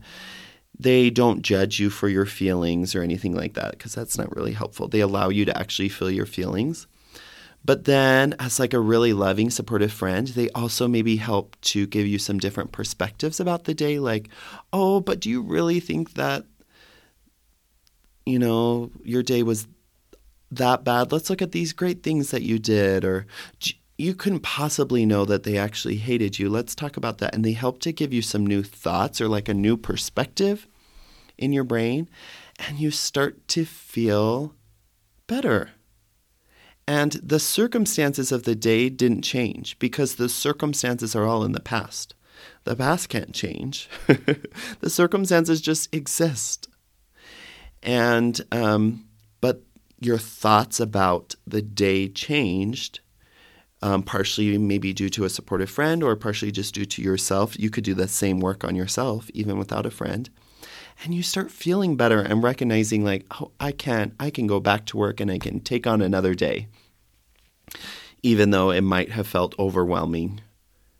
they 0.80 1.10
don't 1.10 1.42
judge 1.42 1.80
you 1.80 1.90
for 1.90 2.08
your 2.08 2.26
feelings 2.26 2.94
or 2.94 3.02
anything 3.02 3.34
like 3.34 3.54
that 3.54 3.72
because 3.72 3.94
that's 3.94 4.16
not 4.16 4.34
really 4.36 4.52
helpful. 4.52 4.88
They 4.88 5.00
allow 5.00 5.28
you 5.28 5.44
to 5.44 5.58
actually 5.58 5.88
feel 5.88 6.10
your 6.10 6.26
feelings. 6.26 6.86
But 7.64 7.84
then, 7.84 8.34
as 8.38 8.60
like 8.60 8.72
a 8.72 8.80
really 8.80 9.12
loving, 9.12 9.50
supportive 9.50 9.92
friend, 9.92 10.28
they 10.28 10.48
also 10.50 10.86
maybe 10.86 11.16
help 11.16 11.56
to 11.62 11.86
give 11.86 12.06
you 12.06 12.18
some 12.18 12.38
different 12.38 12.72
perspectives 12.72 13.40
about 13.40 13.64
the 13.64 13.74
day. 13.74 13.98
Like, 13.98 14.28
oh, 14.72 15.00
but 15.00 15.20
do 15.20 15.28
you 15.28 15.42
really 15.42 15.80
think 15.80 16.14
that, 16.14 16.44
you 18.24 18.38
know, 18.38 18.90
your 19.02 19.24
day 19.24 19.42
was 19.42 19.66
that 20.52 20.84
bad? 20.84 21.10
Let's 21.10 21.28
look 21.28 21.42
at 21.42 21.52
these 21.52 21.72
great 21.72 22.02
things 22.04 22.30
that 22.30 22.42
you 22.42 22.60
did. 22.60 23.04
Or 23.04 23.26
you 23.98 24.14
couldn't 24.14 24.40
possibly 24.40 25.04
know 25.04 25.24
that 25.24 25.42
they 25.42 25.58
actually 25.58 25.96
hated 25.96 26.38
you. 26.38 26.48
Let's 26.48 26.74
talk 26.74 26.96
about 26.96 27.18
that. 27.18 27.34
And 27.34 27.44
they 27.44 27.52
help 27.52 27.80
to 27.80 27.92
give 27.92 28.12
you 28.12 28.22
some 28.22 28.46
new 28.46 28.62
thoughts 28.62 29.20
or 29.20 29.28
like 29.28 29.48
a 29.48 29.54
new 29.54 29.76
perspective 29.76 30.66
in 31.36 31.52
your 31.52 31.64
brain. 31.64 32.08
And 32.66 32.78
you 32.78 32.90
start 32.90 33.46
to 33.48 33.64
feel 33.64 34.54
better 35.26 35.70
and 36.88 37.12
the 37.22 37.38
circumstances 37.38 38.32
of 38.32 38.44
the 38.44 38.54
day 38.54 38.88
didn't 38.88 39.20
change 39.20 39.78
because 39.78 40.14
the 40.14 40.30
circumstances 40.30 41.14
are 41.14 41.26
all 41.26 41.44
in 41.44 41.52
the 41.52 41.60
past. 41.60 42.14
The 42.64 42.74
past 42.74 43.10
can't 43.10 43.34
change, 43.34 43.90
the 44.80 44.88
circumstances 44.88 45.60
just 45.60 45.94
exist. 45.94 46.66
And, 47.82 48.40
um, 48.50 49.04
but 49.42 49.60
your 50.00 50.16
thoughts 50.16 50.80
about 50.80 51.34
the 51.46 51.60
day 51.60 52.08
changed. 52.08 53.00
Um, 53.80 54.02
partially 54.02 54.58
maybe 54.58 54.92
due 54.92 55.08
to 55.10 55.24
a 55.24 55.30
supportive 55.30 55.70
friend 55.70 56.02
or 56.02 56.16
partially 56.16 56.50
just 56.50 56.74
due 56.74 56.84
to 56.84 57.00
yourself. 57.00 57.56
You 57.56 57.70
could 57.70 57.84
do 57.84 57.94
the 57.94 58.08
same 58.08 58.40
work 58.40 58.64
on 58.64 58.74
yourself 58.74 59.30
even 59.34 59.56
without 59.56 59.86
a 59.86 59.90
friend. 59.90 60.28
And 61.04 61.14
you 61.14 61.22
start 61.22 61.52
feeling 61.52 61.96
better 61.96 62.20
and 62.20 62.42
recognizing 62.42 63.04
like, 63.04 63.24
oh, 63.40 63.52
I 63.60 63.70
can 63.70 64.16
I 64.18 64.30
can 64.30 64.48
go 64.48 64.58
back 64.58 64.84
to 64.86 64.96
work 64.96 65.20
and 65.20 65.30
I 65.30 65.38
can 65.38 65.60
take 65.60 65.86
on 65.86 66.02
another 66.02 66.34
day 66.34 66.66
even 68.22 68.50
though 68.50 68.70
it 68.70 68.80
might 68.82 69.10
have 69.12 69.26
felt 69.26 69.58
overwhelming 69.58 70.40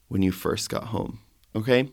when 0.09 0.23
you 0.23 0.33
first 0.33 0.69
got 0.69 0.85
home. 0.85 1.21
Okay? 1.55 1.91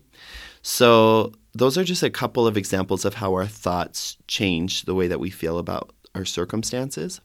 So, 0.62 1.32
those 1.52 1.78
are 1.78 1.84
just 1.84 2.02
a 2.02 2.10
couple 2.10 2.46
of 2.46 2.56
examples 2.56 3.04
of 3.04 3.14
how 3.14 3.32
our 3.34 3.46
thoughts 3.46 4.16
change 4.28 4.82
the 4.82 4.94
way 4.94 5.08
that 5.08 5.20
we 5.20 5.30
feel 5.30 5.58
about 5.58 5.92
our 6.14 6.24
circumstances. 6.24 7.20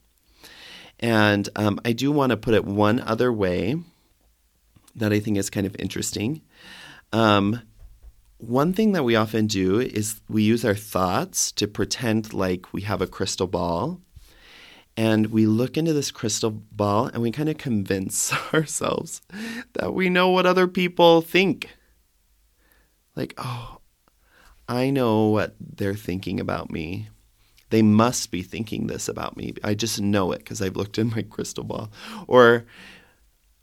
And 1.01 1.49
um, 1.55 1.79
I 1.83 1.93
do 1.93 2.11
want 2.11 2.29
to 2.29 2.37
put 2.37 2.53
it 2.53 2.65
one 2.65 2.99
other 2.99 3.33
way 3.33 3.75
that 4.95 5.11
I 5.11 5.19
think 5.19 5.37
is 5.37 5.49
kind 5.49 5.65
of 5.65 5.75
interesting. 5.79 6.41
Um, 7.11 7.61
one 8.37 8.73
thing 8.73 8.91
that 8.93 9.03
we 9.03 9.15
often 9.15 9.47
do 9.47 9.79
is 9.79 10.19
we 10.27 10.43
use 10.43 10.65
our 10.65 10.75
thoughts 10.75 11.51
to 11.53 11.67
pretend 11.67 12.33
like 12.33 12.73
we 12.73 12.81
have 12.81 13.01
a 13.01 13.07
crystal 13.07 13.47
ball 13.47 14.01
and 14.97 15.27
we 15.27 15.45
look 15.45 15.77
into 15.77 15.93
this 15.93 16.11
crystal 16.11 16.51
ball 16.51 17.07
and 17.07 17.21
we 17.21 17.31
kind 17.31 17.49
of 17.49 17.57
convince 17.57 18.33
ourselves 18.53 19.21
that 19.73 19.93
we 19.93 20.09
know 20.09 20.29
what 20.29 20.45
other 20.45 20.67
people 20.67 21.21
think. 21.21 21.69
Like, 23.15 23.33
oh, 23.37 23.79
I 24.67 24.89
know 24.89 25.27
what 25.27 25.55
they're 25.59 25.95
thinking 25.95 26.39
about 26.39 26.71
me. 26.71 27.09
They 27.71 27.81
must 27.81 28.31
be 28.31 28.43
thinking 28.43 28.87
this 28.87 29.07
about 29.07 29.35
me. 29.35 29.53
I 29.63 29.73
just 29.73 29.99
know 29.99 30.31
it 30.31 30.39
because 30.39 30.61
I've 30.61 30.75
looked 30.75 30.97
in 30.99 31.09
my 31.09 31.23
crystal 31.23 31.63
ball. 31.63 31.91
Or 32.27 32.65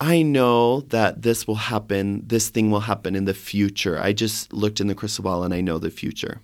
I 0.00 0.22
know 0.22 0.80
that 0.82 1.22
this 1.22 1.46
will 1.46 1.56
happen, 1.56 2.22
this 2.26 2.48
thing 2.48 2.70
will 2.70 2.80
happen 2.80 3.14
in 3.14 3.24
the 3.24 3.34
future. 3.34 4.00
I 4.00 4.12
just 4.12 4.52
looked 4.52 4.80
in 4.80 4.86
the 4.86 4.94
crystal 4.94 5.24
ball 5.24 5.44
and 5.44 5.52
I 5.52 5.60
know 5.60 5.78
the 5.78 5.90
future. 5.90 6.40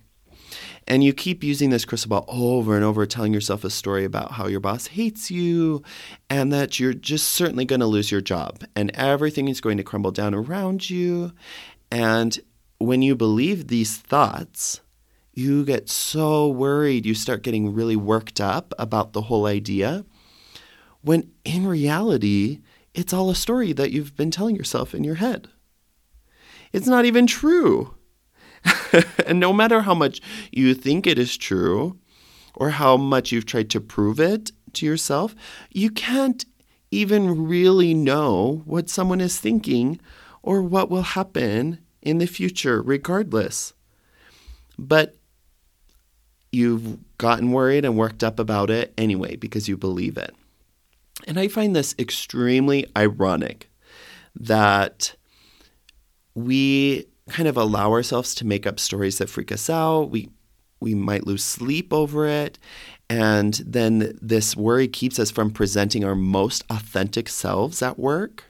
And 0.87 1.03
you 1.03 1.13
keep 1.13 1.43
using 1.43 1.71
this 1.71 1.85
crystal 1.85 2.09
ball 2.09 2.25
over 2.27 2.75
and 2.75 2.85
over, 2.85 3.05
telling 3.05 3.33
yourself 3.33 3.63
a 3.63 3.69
story 3.69 4.05
about 4.05 4.33
how 4.33 4.47
your 4.47 4.59
boss 4.59 4.87
hates 4.87 5.31
you 5.31 5.81
and 6.29 6.53
that 6.53 6.79
you're 6.79 6.93
just 6.93 7.29
certainly 7.29 7.65
going 7.65 7.79
to 7.79 7.87
lose 7.87 8.11
your 8.11 8.21
job 8.21 8.63
and 8.75 8.91
everything 8.91 9.47
is 9.47 9.61
going 9.61 9.77
to 9.77 9.83
crumble 9.83 10.11
down 10.11 10.35
around 10.35 10.89
you. 10.89 11.31
And 11.89 12.39
when 12.77 13.01
you 13.01 13.15
believe 13.15 13.67
these 13.67 13.97
thoughts, 13.97 14.81
you 15.35 15.65
get 15.65 15.89
so 15.89 16.47
worried, 16.47 17.05
you 17.05 17.13
start 17.13 17.43
getting 17.43 17.73
really 17.73 17.97
worked 17.97 18.39
up 18.39 18.73
about 18.79 19.11
the 19.11 19.23
whole 19.23 19.45
idea. 19.45 20.05
When 21.01 21.29
in 21.43 21.67
reality, 21.67 22.61
it's 22.93 23.13
all 23.13 23.29
a 23.29 23.35
story 23.35 23.73
that 23.73 23.91
you've 23.91 24.15
been 24.15 24.31
telling 24.31 24.55
yourself 24.55 24.95
in 24.95 25.03
your 25.03 25.15
head. 25.15 25.49
It's 26.71 26.87
not 26.87 27.03
even 27.03 27.27
true. 27.27 27.95
and 29.27 29.39
no 29.39 29.51
matter 29.51 29.81
how 29.81 29.93
much 29.93 30.21
you 30.51 30.73
think 30.73 31.05
it 31.05 31.19
is 31.19 31.37
true 31.37 31.99
or 32.55 32.71
how 32.71 32.95
much 32.95 33.31
you've 33.31 33.45
tried 33.45 33.69
to 33.71 33.81
prove 33.81 34.19
it 34.21 34.51
to 34.73 34.85
yourself, 34.85 35.35
you 35.69 35.91
can't 35.91 36.45
even 36.91 37.45
really 37.45 37.93
know 37.93 38.61
what 38.65 38.89
someone 38.89 39.19
is 39.19 39.37
thinking 39.37 39.99
or 40.41 40.61
what 40.61 40.89
will 40.89 41.01
happen 41.01 41.79
in 42.01 42.19
the 42.19 42.27
future, 42.27 42.81
regardless. 42.81 43.73
But 44.77 45.17
you've 46.55 46.97
gotten 47.17 47.51
worried 47.51 47.85
and 47.85 47.97
worked 47.97 48.23
up 48.23 48.39
about 48.39 48.69
it 48.69 48.93
anyway 48.97 49.35
because 49.35 49.67
you 49.67 49.75
believe 49.77 50.17
it. 50.17 50.33
And 51.27 51.39
I 51.39 51.47
find 51.47 51.75
this 51.75 51.93
extremely 51.99 52.85
ironic 52.95 53.69
that 54.35 55.15
we 56.33 57.07
kind 57.29 57.47
of 57.47 57.57
allow 57.57 57.91
ourselves 57.91 58.35
to 58.35 58.45
make 58.45 58.65
up 58.65 58.79
stories 58.79 59.17
that 59.17 59.29
freak 59.29 59.51
us 59.51 59.69
out. 59.69 60.05
We 60.05 60.29
we 60.81 60.93
might 60.93 61.25
lose 61.25 61.43
sleep 61.43 61.91
over 61.93 62.27
it. 62.27 62.59
And 63.09 63.53
then 63.65 64.17
this 64.21 64.55
worry 64.55 64.87
keeps 64.87 65.19
us 65.19 65.31
from 65.31 65.51
presenting 65.51 66.03
our 66.03 66.15
most 66.15 66.63
authentic 66.69 67.29
selves 67.29 67.81
at 67.81 67.97
work 67.97 68.43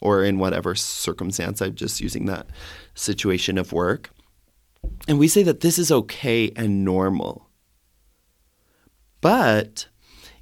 or 0.00 0.24
in 0.24 0.38
whatever 0.38 0.74
circumstance. 0.74 1.60
I'm 1.60 1.74
just 1.74 2.00
using 2.00 2.26
that 2.26 2.46
situation 2.94 3.58
of 3.58 3.72
work. 3.72 4.10
And 5.06 5.18
we 5.18 5.28
say 5.28 5.42
that 5.42 5.60
this 5.60 5.78
is 5.78 5.92
okay 5.92 6.50
and 6.56 6.84
normal. 6.84 7.45
But 9.20 9.88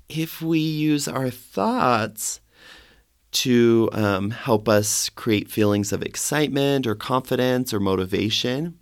if 0.08 0.42
we 0.42 0.58
use 0.58 1.08
our 1.08 1.30
thoughts 1.30 2.40
to 3.32 3.88
um, 3.92 4.30
help 4.30 4.68
us 4.68 5.08
create 5.08 5.50
feelings 5.50 5.92
of 5.92 6.02
excitement 6.02 6.86
or 6.86 6.94
confidence 6.94 7.74
or 7.74 7.80
motivation, 7.80 8.78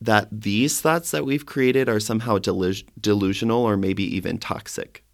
that 0.00 0.28
these 0.30 0.80
thoughts 0.80 1.10
that 1.10 1.24
we've 1.24 1.46
created 1.46 1.88
are 1.88 2.00
somehow 2.00 2.38
delus- 2.38 2.84
delusional 3.00 3.62
or 3.62 3.76
maybe 3.76 4.04
even 4.04 4.38
toxic. 4.38 5.04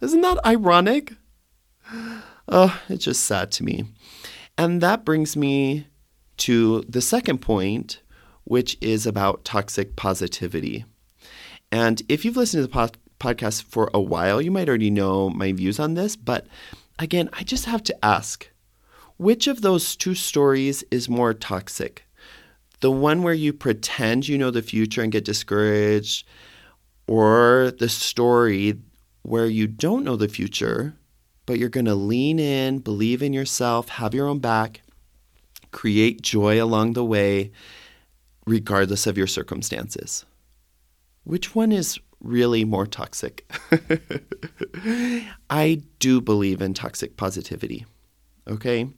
Isn't 0.00 0.20
that 0.22 0.44
ironic? 0.44 1.14
Oh, 2.48 2.80
it's 2.88 3.04
just 3.04 3.24
sad 3.24 3.52
to 3.52 3.64
me. 3.64 3.84
And 4.58 4.80
that 4.80 5.04
brings 5.04 5.36
me 5.36 5.86
to 6.38 6.82
the 6.88 7.00
second 7.00 7.38
point, 7.38 8.02
which 8.44 8.76
is 8.80 9.06
about 9.06 9.44
toxic 9.44 9.96
positivity. 9.96 10.84
And 11.70 12.02
if 12.08 12.24
you've 12.24 12.36
listened 12.36 12.62
to 12.62 12.66
the 12.66 12.72
po- 12.72 12.98
podcast 13.22 13.62
for 13.62 13.90
a 13.94 14.00
while, 14.00 14.42
you 14.42 14.50
might 14.50 14.68
already 14.68 14.90
know 14.90 15.30
my 15.30 15.52
views 15.52 15.78
on 15.78 15.94
this, 15.94 16.16
but 16.16 16.46
again, 16.98 17.30
I 17.32 17.44
just 17.44 17.66
have 17.66 17.82
to 17.84 18.04
ask 18.04 18.48
which 19.16 19.46
of 19.46 19.60
those 19.60 19.94
two 19.94 20.16
stories 20.16 20.82
is 20.90 21.08
more 21.08 21.32
toxic? 21.32 22.04
The 22.80 22.90
one 22.90 23.22
where 23.22 23.34
you 23.34 23.52
pretend 23.52 24.26
you 24.26 24.36
know 24.36 24.50
the 24.50 24.62
future 24.62 25.02
and 25.02 25.12
get 25.12 25.24
discouraged, 25.24 26.26
or 27.06 27.72
the 27.78 27.88
story 27.88 28.78
where 29.22 29.46
you 29.46 29.68
don't 29.68 30.04
know 30.04 30.16
the 30.16 30.28
future, 30.28 30.96
but 31.46 31.58
you're 31.58 31.68
going 31.68 31.86
to 31.86 31.94
lean 31.94 32.40
in, 32.40 32.80
believe 32.80 33.22
in 33.22 33.32
yourself, 33.32 33.88
have 33.90 34.14
your 34.14 34.26
own 34.26 34.40
back, 34.40 34.82
create 35.70 36.22
joy 36.22 36.62
along 36.62 36.94
the 36.94 37.04
way, 37.04 37.52
regardless 38.46 39.06
of 39.06 39.16
your 39.16 39.28
circumstances? 39.28 40.24
Which 41.22 41.54
one 41.54 41.70
is 41.70 42.00
really 42.22 42.64
more 42.64 42.86
toxic. 42.86 43.50
I 45.50 45.82
do 45.98 46.20
believe 46.20 46.62
in 46.62 46.74
toxic 46.74 47.16
positivity, 47.16 47.84
okay? 48.48 48.88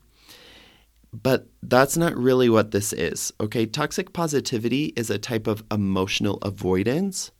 But 1.11 1.47
that's 1.63 1.97
not 1.97 2.15
really 2.17 2.49
what 2.49 2.71
this 2.71 2.93
is, 2.93 3.33
okay? 3.39 3.65
Toxic 3.65 4.13
positivity 4.13 4.93
is 4.95 5.09
a 5.09 5.17
type 5.17 5.47
of 5.47 5.63
emotional 5.71 6.37
avoidance 6.41 7.31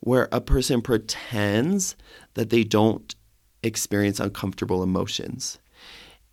where 0.00 0.28
a 0.32 0.40
person 0.40 0.82
pretends 0.82 1.96
that 2.34 2.50
they 2.50 2.64
don't 2.64 3.14
experience 3.62 4.20
uncomfortable 4.20 4.82
emotions. 4.82 5.58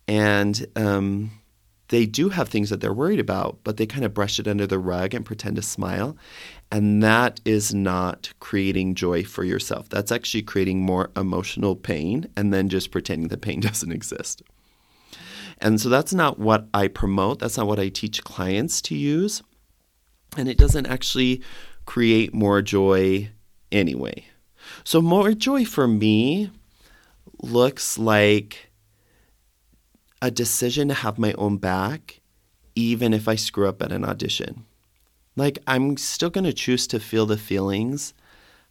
And 0.08 0.66
um, 0.76 1.30
they 1.92 2.06
do 2.06 2.30
have 2.30 2.48
things 2.48 2.70
that 2.70 2.80
they're 2.80 2.94
worried 2.94 3.20
about, 3.20 3.58
but 3.64 3.76
they 3.76 3.84
kind 3.84 4.02
of 4.02 4.14
brush 4.14 4.40
it 4.40 4.48
under 4.48 4.66
the 4.66 4.78
rug 4.78 5.12
and 5.12 5.26
pretend 5.26 5.56
to 5.56 5.62
smile. 5.62 6.16
And 6.70 7.02
that 7.02 7.38
is 7.44 7.74
not 7.74 8.32
creating 8.40 8.94
joy 8.94 9.24
for 9.24 9.44
yourself. 9.44 9.90
That's 9.90 10.10
actually 10.10 10.40
creating 10.40 10.80
more 10.80 11.10
emotional 11.14 11.76
pain 11.76 12.28
and 12.34 12.50
then 12.50 12.70
just 12.70 12.92
pretending 12.92 13.28
the 13.28 13.36
pain 13.36 13.60
doesn't 13.68 13.92
exist. 13.92 14.40
And 15.58 15.78
so 15.78 15.90
that's 15.90 16.14
not 16.14 16.38
what 16.38 16.66
I 16.72 16.88
promote. 16.88 17.40
That's 17.40 17.58
not 17.58 17.66
what 17.66 17.78
I 17.78 17.90
teach 17.90 18.24
clients 18.24 18.80
to 18.82 18.96
use. 18.96 19.42
And 20.34 20.48
it 20.48 20.56
doesn't 20.56 20.86
actually 20.86 21.42
create 21.84 22.32
more 22.32 22.62
joy 22.62 23.28
anyway. 23.70 24.24
So, 24.82 25.02
more 25.02 25.34
joy 25.34 25.66
for 25.66 25.86
me 25.86 26.50
looks 27.42 27.98
like 27.98 28.71
a 30.22 30.30
decision 30.30 30.86
to 30.86 30.94
have 30.94 31.18
my 31.18 31.32
own 31.32 31.56
back, 31.58 32.20
even 32.76 33.12
if 33.12 33.26
I 33.26 33.34
screw 33.34 33.68
up 33.68 33.82
at 33.82 33.90
an 33.90 34.04
audition. 34.04 34.64
Like, 35.34 35.58
I'm 35.66 35.96
still 35.96 36.30
going 36.30 36.44
to 36.44 36.52
choose 36.52 36.86
to 36.86 37.00
feel 37.00 37.26
the 37.26 37.36
feelings 37.36 38.14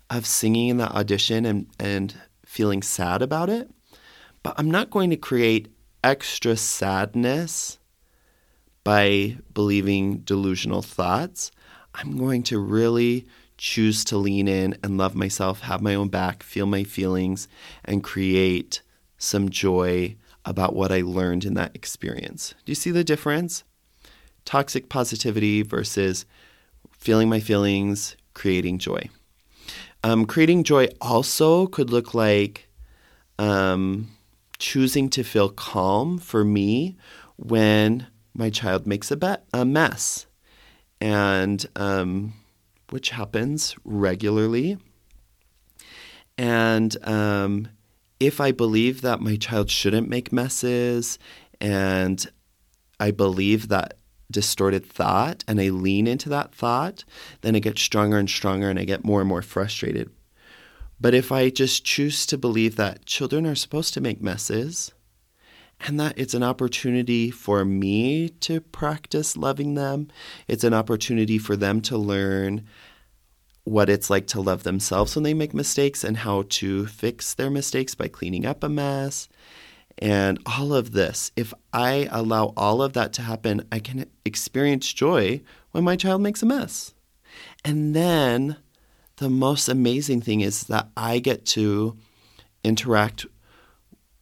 of 0.09 0.25
singing 0.25 0.69
in 0.69 0.77
the 0.77 0.89
audition 0.89 1.45
and, 1.45 1.67
and 1.77 2.15
feeling 2.45 2.81
sad 2.81 3.21
about 3.21 3.49
it, 3.49 3.69
but 4.43 4.55
I'm 4.57 4.71
not 4.71 4.91
going 4.91 5.09
to 5.09 5.17
create 5.17 5.67
extra 6.03 6.55
sadness 6.55 7.77
by 8.85 9.37
believing 9.53 10.19
delusional 10.19 10.81
thoughts. 10.81 11.51
I'm 11.93 12.17
going 12.17 12.43
to 12.43 12.59
really 12.59 13.27
choose 13.57 14.05
to 14.05 14.17
lean 14.17 14.47
in 14.47 14.77
and 14.83 14.97
love 14.97 15.15
myself, 15.15 15.61
have 15.61 15.81
my 15.81 15.95
own 15.95 16.07
back, 16.07 16.43
feel 16.43 16.65
my 16.65 16.85
feelings, 16.85 17.49
and 17.83 18.03
create 18.03 18.81
some 19.17 19.49
joy 19.49 20.15
about 20.45 20.75
what 20.75 20.91
I 20.91 21.01
learned 21.01 21.45
in 21.45 21.53
that 21.55 21.75
experience. 21.75 22.53
Do 22.65 22.71
you 22.71 22.75
see 22.75 22.91
the 22.91 23.03
difference? 23.03 23.63
Toxic 24.45 24.89
positivity 24.89 25.61
versus 25.61 26.25
feeling 26.91 27.29
my 27.29 27.39
feelings, 27.39 28.15
creating 28.33 28.79
joy. 28.79 29.09
Um, 30.03 30.25
creating 30.25 30.63
joy 30.63 30.87
also 30.99 31.67
could 31.67 31.91
look 31.91 32.13
like 32.13 32.67
um, 33.37 34.09
choosing 34.57 35.09
to 35.09 35.23
feel 35.23 35.49
calm 35.49 36.17
for 36.17 36.43
me 36.43 36.97
when 37.37 38.07
my 38.33 38.49
child 38.49 38.87
makes 38.87 39.11
a, 39.11 39.17
be- 39.17 39.35
a 39.53 39.65
mess, 39.65 40.25
and 40.99 41.65
um, 41.75 42.33
which 42.89 43.09
happens 43.09 43.75
regularly. 43.83 44.77
And 46.37 46.95
um, 47.05 47.67
if 48.21 48.39
I 48.39 48.51
believe 48.51 49.01
that 49.01 49.19
my 49.19 49.35
child 49.35 49.71
shouldn't 49.71 50.07
make 50.07 50.31
messes 50.31 51.17
and 51.59 52.23
I 52.99 53.09
believe 53.09 53.69
that 53.69 53.95
distorted 54.29 54.85
thought 54.85 55.43
and 55.47 55.59
I 55.59 55.69
lean 55.69 56.05
into 56.05 56.29
that 56.29 56.53
thought, 56.53 57.03
then 57.41 57.55
it 57.55 57.61
gets 57.61 57.81
stronger 57.81 58.19
and 58.19 58.29
stronger 58.29 58.69
and 58.69 58.77
I 58.77 58.85
get 58.85 59.03
more 59.03 59.21
and 59.21 59.27
more 59.27 59.41
frustrated. 59.41 60.11
But 60.99 61.15
if 61.15 61.31
I 61.31 61.49
just 61.49 61.83
choose 61.83 62.27
to 62.27 62.37
believe 62.37 62.75
that 62.75 63.07
children 63.07 63.47
are 63.47 63.55
supposed 63.55 63.95
to 63.95 64.01
make 64.01 64.21
messes 64.21 64.91
and 65.79 65.99
that 65.99 66.13
it's 66.15 66.35
an 66.35 66.43
opportunity 66.43 67.31
for 67.31 67.65
me 67.65 68.29
to 68.41 68.61
practice 68.61 69.35
loving 69.35 69.73
them, 69.73 70.09
it's 70.47 70.63
an 70.63 70.75
opportunity 70.75 71.39
for 71.39 71.55
them 71.55 71.81
to 71.81 71.97
learn 71.97 72.67
what 73.63 73.89
it's 73.89 74.09
like 74.09 74.27
to 74.27 74.41
love 74.41 74.63
themselves 74.63 75.15
when 75.15 75.23
they 75.23 75.33
make 75.33 75.53
mistakes 75.53 76.03
and 76.03 76.17
how 76.17 76.43
to 76.49 76.85
fix 76.87 77.33
their 77.33 77.49
mistakes 77.49 77.95
by 77.95 78.07
cleaning 78.07 78.45
up 78.45 78.63
a 78.63 78.69
mess. 78.69 79.29
And 79.97 80.39
all 80.45 80.73
of 80.73 80.93
this, 80.93 81.31
if 81.35 81.53
I 81.71 82.07
allow 82.11 82.53
all 82.57 82.81
of 82.81 82.93
that 82.93 83.13
to 83.13 83.21
happen, 83.21 83.67
I 83.71 83.79
can 83.79 84.05
experience 84.25 84.91
joy 84.91 85.41
when 85.71 85.83
my 85.83 85.95
child 85.95 86.21
makes 86.21 86.41
a 86.41 86.47
mess. 86.47 86.93
And 87.63 87.95
then 87.95 88.57
the 89.17 89.29
most 89.29 89.69
amazing 89.69 90.21
thing 90.21 90.41
is 90.41 90.63
that 90.63 90.89
I 90.97 91.19
get 91.19 91.45
to 91.47 91.97
interact 92.63 93.25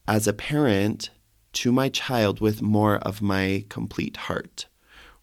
as 0.08 0.28
a 0.28 0.34
parent 0.34 1.12
to 1.54 1.72
my 1.72 1.88
child 1.88 2.42
with 2.42 2.62
more 2.62 2.98
of 2.98 3.22
my 3.22 3.66
complete 3.70 4.18
heart 4.18 4.66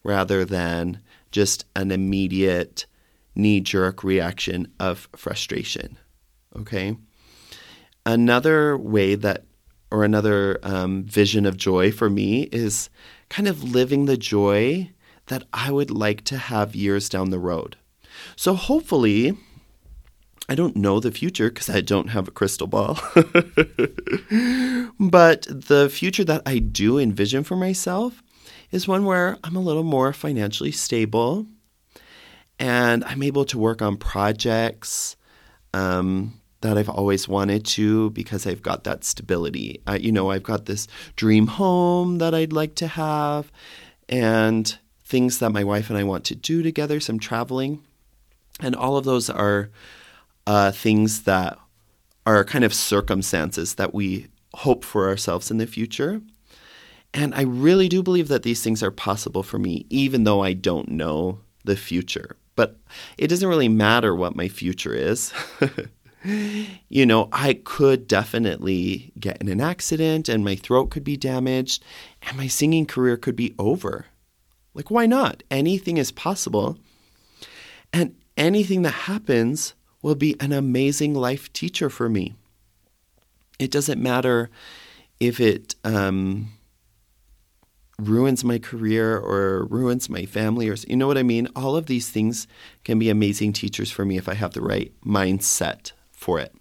rather 0.02 0.44
than 0.44 1.00
just 1.31 1.66
an 1.74 1.90
immediate 1.90 2.87
knee 3.37 3.61
jerk 3.61 4.03
reaction 4.03 4.72
of 4.81 5.09
frustration. 5.14 5.99
Okay. 6.57 6.96
Another 8.05 8.77
way 8.77 9.14
that, 9.14 9.44
or 9.90 10.05
another 10.05 10.59
um, 10.62 11.05
vision 11.05 11.46
of 11.46 11.57
joy 11.57 11.92
for 11.92 12.09
me 12.09 12.44
is 12.44 12.88
kind 13.29 13.49
of 13.49 13.62
living 13.62 14.07
the 14.07 14.16
joy 14.16 14.90
that 15.27 15.44
I 15.53 15.70
would 15.70 15.90
like 15.90 16.22
to 16.25 16.38
have 16.38 16.77
years 16.77 17.09
down 17.09 17.31
the 17.31 17.38
road. 17.38 17.77
So 18.37 18.55
hopefully, 18.55 19.37
I 20.49 20.55
don't 20.55 20.77
know 20.77 21.01
the 21.01 21.11
future 21.11 21.49
because 21.49 21.68
I 21.68 21.81
don't 21.81 22.11
have 22.11 22.29
a 22.29 22.31
crystal 22.33 22.68
ball. 22.68 22.99
but 25.01 25.46
the 25.49 25.90
future 25.92 26.25
that 26.25 26.42
I 26.46 26.59
do 26.59 26.99
envision 26.99 27.42
for 27.42 27.57
myself 27.57 28.22
is 28.70 28.87
one 28.87 29.05
where 29.05 29.38
I'm 29.42 29.57
a 29.57 29.61
little 29.61 29.83
more 29.83 30.12
financially 30.12 30.72
stable 30.72 31.46
and 32.59 33.05
I'm 33.05 33.23
able 33.23 33.45
to 33.47 33.59
work 33.59 33.83
on 33.83 33.97
projects 33.97 35.16
um, 35.75 36.40
that 36.62 36.79
I've 36.79 36.88
always 36.88 37.29
wanted 37.29 37.64
to 37.66 38.11
because 38.11 38.47
I've 38.47 38.62
got 38.62 38.85
that 38.85 39.05
stability. 39.05 39.83
I, 39.87 39.97
you 39.97 40.11
know, 40.11 40.31
I've 40.31 40.42
got 40.42 40.66
this 40.66 40.88
dream 41.16 41.47
home 41.47 42.19
that 42.19 42.35
I'd 42.35 42.53
like 42.53 42.75
to 42.77 42.87
have 42.87 43.53
and 44.09 44.79
things 45.05 45.38
that 45.38 45.51
my 45.51 45.64
wife 45.64 45.90
and 45.90 45.99
I 45.99 46.05
want 46.05 46.25
to 46.27 46.35
do 46.35 46.62
together, 46.62 46.99
some 46.99 47.19
traveling. 47.19 47.83
And 48.61 48.75
all 48.75 48.97
of 48.97 49.05
those 49.05 49.29
are 49.29 49.71
uh, 50.47 50.73
things 50.73 51.23
that 51.23 51.59
are 52.25 52.45
kind 52.45 52.64
of 52.64 52.73
circumstances 52.75 53.75
that 53.75 53.95
we 53.95 54.27
hope 54.55 54.85
for 54.85 55.09
ourselves 55.09 55.51
in 55.51 55.59
the 55.59 55.66
future. 55.66 56.23
And 57.12 57.35
I 57.35 57.42
really 57.42 57.88
do 57.88 58.03
believe 58.03 58.29
that 58.29 58.42
these 58.42 58.62
things 58.62 58.83
are 58.83 58.90
possible 58.90 59.42
for 59.42 59.59
me, 59.59 59.87
even 59.90 60.25
though 60.25 60.42
I 60.42 60.55
don't 60.55 60.88
know 60.88 61.40
the 61.64 61.77
future. 61.77 62.37
But 62.57 62.79
it 63.16 63.29
doesn't 63.29 63.49
really 63.49 63.69
matter 63.69 64.14
what 64.14 64.35
my 64.35 64.49
future 64.49 64.95
is. 64.95 65.33
you 66.88 67.07
know, 67.07 67.29
I 67.33 67.55
could 67.55 68.09
definitely 68.09 69.12
get 69.21 69.40
in 69.40 69.49
an 69.49 69.61
accident 69.61 70.29
and 70.29 70.45
my 70.45 70.57
throat 70.57 70.90
could 70.90 71.05
be 71.05 71.16
damaged 71.16 71.85
and 72.23 72.37
my 72.37 72.49
singing 72.49 72.87
career 72.87 73.16
could 73.16 73.37
be 73.37 73.55
over. 73.59 74.07
Like, 74.75 74.90
why 74.90 75.07
not? 75.07 75.42
Anything 75.51 75.97
is 75.97 76.11
possible. 76.11 76.79
And 77.92 78.16
anything 78.37 78.83
that 78.83 78.90
happens 78.90 79.75
will 80.03 80.14
be 80.14 80.37
an 80.40 80.53
amazing 80.53 81.14
life 81.14 81.53
teacher 81.53 81.88
for 81.88 82.09
me. 82.09 82.35
It 83.59 83.71
doesn't 83.71 84.03
matter 84.03 84.51
if 85.19 85.40
it 85.40 85.75
um, 85.85 86.49
ruins 87.98 88.44
my 88.44 88.59
career 88.59 89.16
or 89.16 89.64
ruins 89.66 90.09
my 90.09 90.26
family, 90.26 90.68
or 90.68 90.74
you 90.87 90.96
know 90.96 91.06
what 91.06 91.18
I 91.18 91.22
mean? 91.22 91.48
All 91.56 91.76
of 91.76 91.87
these 91.87 92.11
things 92.11 92.46
can 92.85 92.98
be 92.98 93.09
amazing 93.09 93.52
teachers 93.52 93.90
for 93.90 94.04
me 94.04 94.18
if 94.18 94.28
I 94.28 94.35
have 94.35 94.52
the 94.52 94.61
right 94.61 94.92
mindset 95.04 95.92
for 96.12 96.38
it. 96.38 96.54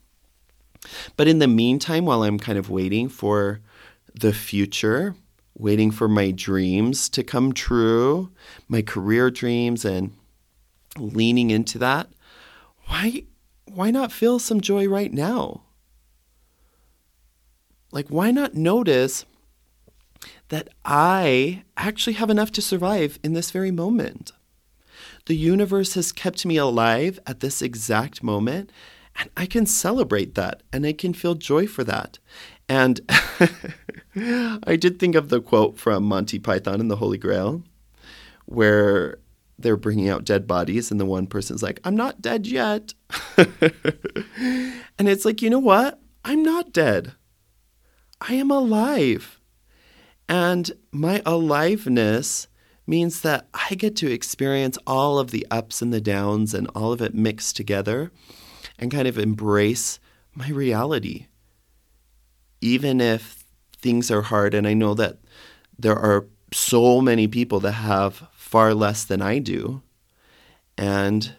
But 1.17 1.27
in 1.27 1.39
the 1.39 1.47
meantime, 1.47 2.05
while 2.05 2.23
I'm 2.23 2.39
kind 2.39 2.57
of 2.57 2.69
waiting 2.69 3.09
for 3.09 3.59
the 4.13 4.33
future, 4.33 5.15
waiting 5.57 5.91
for 5.91 6.07
my 6.07 6.31
dreams 6.31 7.09
to 7.09 7.23
come 7.23 7.53
true, 7.53 8.31
my 8.67 8.81
career 8.81 9.29
dreams, 9.29 9.83
and 9.83 10.13
leaning 10.97 11.49
into 11.49 11.77
that, 11.79 12.07
why, 12.85 13.23
why 13.65 13.91
not 13.91 14.11
feel 14.11 14.39
some 14.39 14.61
joy 14.61 14.87
right 14.87 15.11
now? 15.11 15.63
Like, 17.91 18.07
why 18.09 18.31
not 18.31 18.53
notice 18.53 19.25
that 20.49 20.69
I 20.83 21.63
actually 21.77 22.13
have 22.13 22.29
enough 22.29 22.51
to 22.53 22.61
survive 22.61 23.19
in 23.23 23.33
this 23.33 23.51
very 23.51 23.71
moment? 23.71 24.31
The 25.25 25.35
universe 25.35 25.95
has 25.95 26.11
kept 26.11 26.45
me 26.45 26.57
alive 26.57 27.19
at 27.25 27.39
this 27.39 27.61
exact 27.61 28.21
moment, 28.21 28.71
and 29.17 29.29
I 29.35 29.45
can 29.45 29.65
celebrate 29.65 30.35
that 30.35 30.61
and 30.71 30.85
I 30.85 30.93
can 30.93 31.13
feel 31.13 31.35
joy 31.35 31.67
for 31.67 31.83
that. 31.83 32.19
And 32.67 33.01
I 34.15 34.75
did 34.75 34.99
think 34.99 35.15
of 35.15 35.29
the 35.29 35.41
quote 35.41 35.77
from 35.77 36.03
Monty 36.03 36.39
Python 36.39 36.79
and 36.79 36.91
the 36.91 36.97
Holy 36.97 37.17
Grail, 37.17 37.63
where 38.45 39.19
they're 39.57 39.77
bringing 39.77 40.09
out 40.09 40.25
dead 40.25 40.47
bodies, 40.47 40.91
and 40.91 40.99
the 40.99 41.05
one 41.05 41.27
person's 41.27 41.63
like, 41.63 41.79
I'm 41.83 41.95
not 41.95 42.21
dead 42.21 42.45
yet. 42.45 42.93
and 43.37 45.07
it's 45.07 45.25
like, 45.25 45.41
you 45.41 45.49
know 45.49 45.59
what? 45.59 45.99
I'm 46.23 46.43
not 46.43 46.73
dead. 46.73 47.13
I 48.21 48.33
am 48.33 48.51
alive. 48.51 49.39
And 50.27 50.71
my 50.91 51.21
aliveness 51.25 52.47
means 52.87 53.21
that 53.21 53.47
I 53.53 53.75
get 53.75 53.95
to 53.97 54.11
experience 54.11 54.77
all 54.85 55.19
of 55.19 55.31
the 55.31 55.45
ups 55.49 55.81
and 55.81 55.93
the 55.93 56.01
downs 56.01 56.53
and 56.53 56.67
all 56.75 56.91
of 56.91 57.01
it 57.01 57.13
mixed 57.13 57.55
together 57.55 58.11
and 58.77 58.91
kind 58.91 59.07
of 59.07 59.17
embrace 59.17 59.99
my 60.33 60.49
reality. 60.49 61.27
Even 62.61 63.01
if 63.01 63.43
things 63.77 64.09
are 64.09 64.23
hard, 64.23 64.53
and 64.53 64.67
I 64.67 64.73
know 64.73 64.93
that 64.95 65.19
there 65.77 65.95
are 65.95 66.25
so 66.53 67.01
many 67.01 67.27
people 67.27 67.59
that 67.61 67.73
have 67.73 68.27
far 68.31 68.73
less 68.73 69.03
than 69.03 69.21
I 69.21 69.39
do. 69.39 69.81
And 70.77 71.35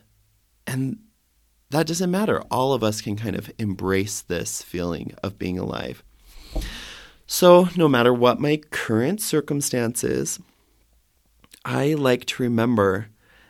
and 0.67 0.99
that 1.71 1.87
doesn't 1.87 2.11
matter. 2.11 2.41
All 2.51 2.73
of 2.73 2.83
us 2.83 3.01
can 3.01 3.17
kind 3.17 3.37
of 3.37 3.51
embrace 3.59 4.21
this 4.21 4.63
feeling 4.63 5.15
of 5.23 5.39
being 5.39 5.59
alive. 5.59 6.03
So, 7.27 7.69
no 7.77 7.89
matter 7.89 8.15
what 8.15 8.41
my 8.41 8.59
current 8.71 9.21
circumstances, 9.21 10.39
I 11.65 11.95
like 11.95 12.25
to 12.27 12.43
remember 12.43 13.09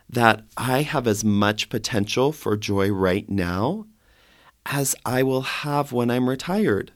that 0.09 0.45
I 0.57 0.81
have 0.81 1.05
as 1.05 1.23
much 1.23 1.69
potential 1.69 2.31
for 2.31 2.57
joy 2.57 2.89
right 2.89 3.29
now 3.29 3.85
as 4.65 4.95
I 5.05 5.23
will 5.23 5.41
have 5.41 5.91
when 5.91 6.09
I'm 6.09 6.27
retired, 6.27 6.91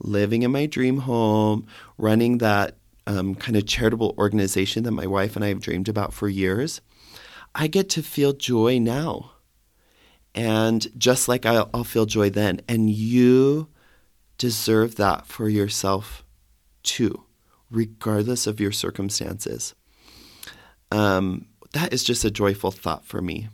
living 0.00 0.42
in 0.42 0.50
my 0.50 0.66
dream 0.66 0.98
home, 0.98 1.66
running 1.98 2.38
that 2.38 2.76
um, 3.06 3.34
kind 3.34 3.56
of 3.56 3.66
charitable 3.66 4.14
organization 4.18 4.84
that 4.84 4.92
my 4.92 5.06
wife 5.06 5.36
and 5.36 5.44
I 5.44 5.48
have 5.48 5.60
dreamed 5.60 5.88
about 5.88 6.12
for 6.12 6.28
years. 6.28 6.80
I 7.54 7.66
get 7.66 7.88
to 7.90 8.02
feel 8.02 8.32
joy 8.32 8.78
now. 8.78 9.32
And 10.34 10.86
just 10.98 11.28
like 11.28 11.44
I'll, 11.44 11.68
I'll 11.74 11.84
feel 11.84 12.06
joy 12.06 12.30
then. 12.30 12.62
And 12.68 12.88
you 12.88 13.68
deserve 14.38 14.96
that 14.96 15.26
for 15.26 15.48
yourself 15.48 16.24
too, 16.82 17.24
regardless 17.70 18.46
of 18.46 18.60
your 18.60 18.72
circumstances. 18.72 19.74
Um, 20.90 21.46
that 21.72 21.92
is 21.92 22.04
just 22.04 22.24
a 22.24 22.30
joyful 22.30 22.70
thought 22.70 23.04
for 23.04 23.22
me. 23.22 23.48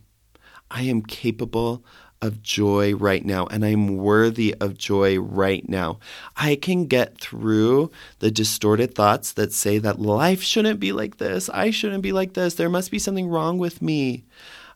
I 0.70 0.82
am 0.82 1.02
capable 1.02 1.84
of 2.20 2.42
joy 2.42 2.94
right 2.94 3.24
now, 3.24 3.46
and 3.46 3.64
I'm 3.64 3.96
worthy 3.96 4.54
of 4.60 4.76
joy 4.76 5.18
right 5.18 5.66
now. 5.68 6.00
I 6.36 6.56
can 6.56 6.86
get 6.86 7.18
through 7.18 7.90
the 8.18 8.30
distorted 8.30 8.94
thoughts 8.94 9.32
that 9.34 9.52
say 9.52 9.78
that 9.78 10.00
life 10.00 10.42
shouldn't 10.42 10.80
be 10.80 10.92
like 10.92 11.18
this, 11.18 11.48
I 11.50 11.70
shouldn't 11.70 12.02
be 12.02 12.12
like 12.12 12.34
this, 12.34 12.54
there 12.54 12.68
must 12.68 12.90
be 12.90 12.98
something 12.98 13.28
wrong 13.28 13.58
with 13.58 13.80
me, 13.80 14.24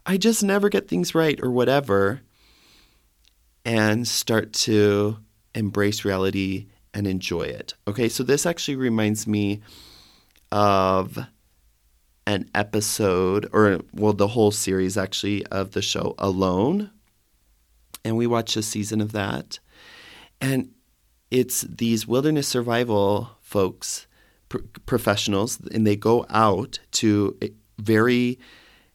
I 0.07 0.17
just 0.17 0.45
never 0.45 0.69
get 0.69 0.89
things 0.89 1.15
right, 1.15 1.39
or 1.43 1.51
whatever, 1.51 2.21
and 3.65 4.07
start 4.07 4.53
to 4.53 5.19
embrace 5.55 6.05
reality 6.05 6.67
and 6.95 7.07
enjoy 7.07 7.43
it. 7.43 7.75
Okay, 7.87 8.09
so 8.09 8.23
this 8.23 8.47
actually 8.47 8.77
reminds 8.77 9.27
me 9.27 9.61
of 10.51 11.19
an 12.27 12.49
episode, 12.55 13.49
or 13.53 13.81
well, 13.93 14.13
the 14.13 14.29
whole 14.29 14.51
series 14.51 14.97
actually 14.97 15.45
of 15.47 15.73
the 15.73 15.83
show 15.83 16.15
Alone. 16.19 16.91
And 18.05 18.17
we 18.17 18.27
watched 18.27 18.57
a 18.57 18.63
season 18.63 19.01
of 19.01 19.13
that. 19.13 19.59
And 20.41 20.71
it's 21.31 21.63
these 21.63 22.07
wilderness 22.07 22.49
survival 22.49 23.31
folks, 23.41 24.07
pr- 24.49 24.59
professionals, 24.87 25.61
and 25.73 25.87
they 25.87 25.97
go 25.97 26.27
out 26.29 26.79
to 26.93 27.37
eh, 27.41 27.49
very 27.79 28.39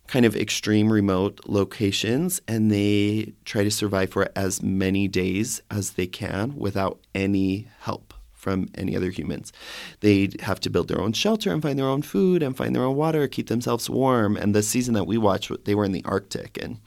kind 0.08 0.26
of 0.26 0.36
extreme 0.36 0.92
remote 0.92 1.42
locations 1.46 2.42
and 2.48 2.72
they 2.72 3.34
try 3.46 3.64
to 3.64 3.72
survive 3.72 4.10
for 4.10 4.30
as 4.36 4.64
many 4.64 5.08
days 5.08 5.62
as 5.70 5.92
they 5.92 6.08
can 6.08 6.56
without 6.56 7.00
any 7.14 7.68
help 7.80 8.14
from 8.32 8.70
any 8.76 8.96
other 8.96 9.10
humans. 9.10 9.52
They 10.00 10.30
have 10.40 10.62
to 10.62 10.70
build 10.70 10.88
their 10.88 11.02
own 11.02 11.12
shelter 11.12 11.52
and 11.52 11.62
find 11.62 11.78
their 11.78 11.88
own 11.88 12.02
food 12.02 12.42
and 12.42 12.56
find 12.56 12.74
their 12.74 12.84
own 12.84 12.96
water, 12.96 13.28
keep 13.28 13.48
themselves 13.48 13.90
warm. 13.90 14.38
And 14.38 14.56
the 14.56 14.64
season 14.64 14.94
that 14.94 15.08
we 15.08 15.18
watched, 15.18 15.52
they 15.66 15.76
were 15.76 15.86
in 15.86 15.92
the 15.92 16.06
Arctic 16.06 16.58
and 16.62 16.80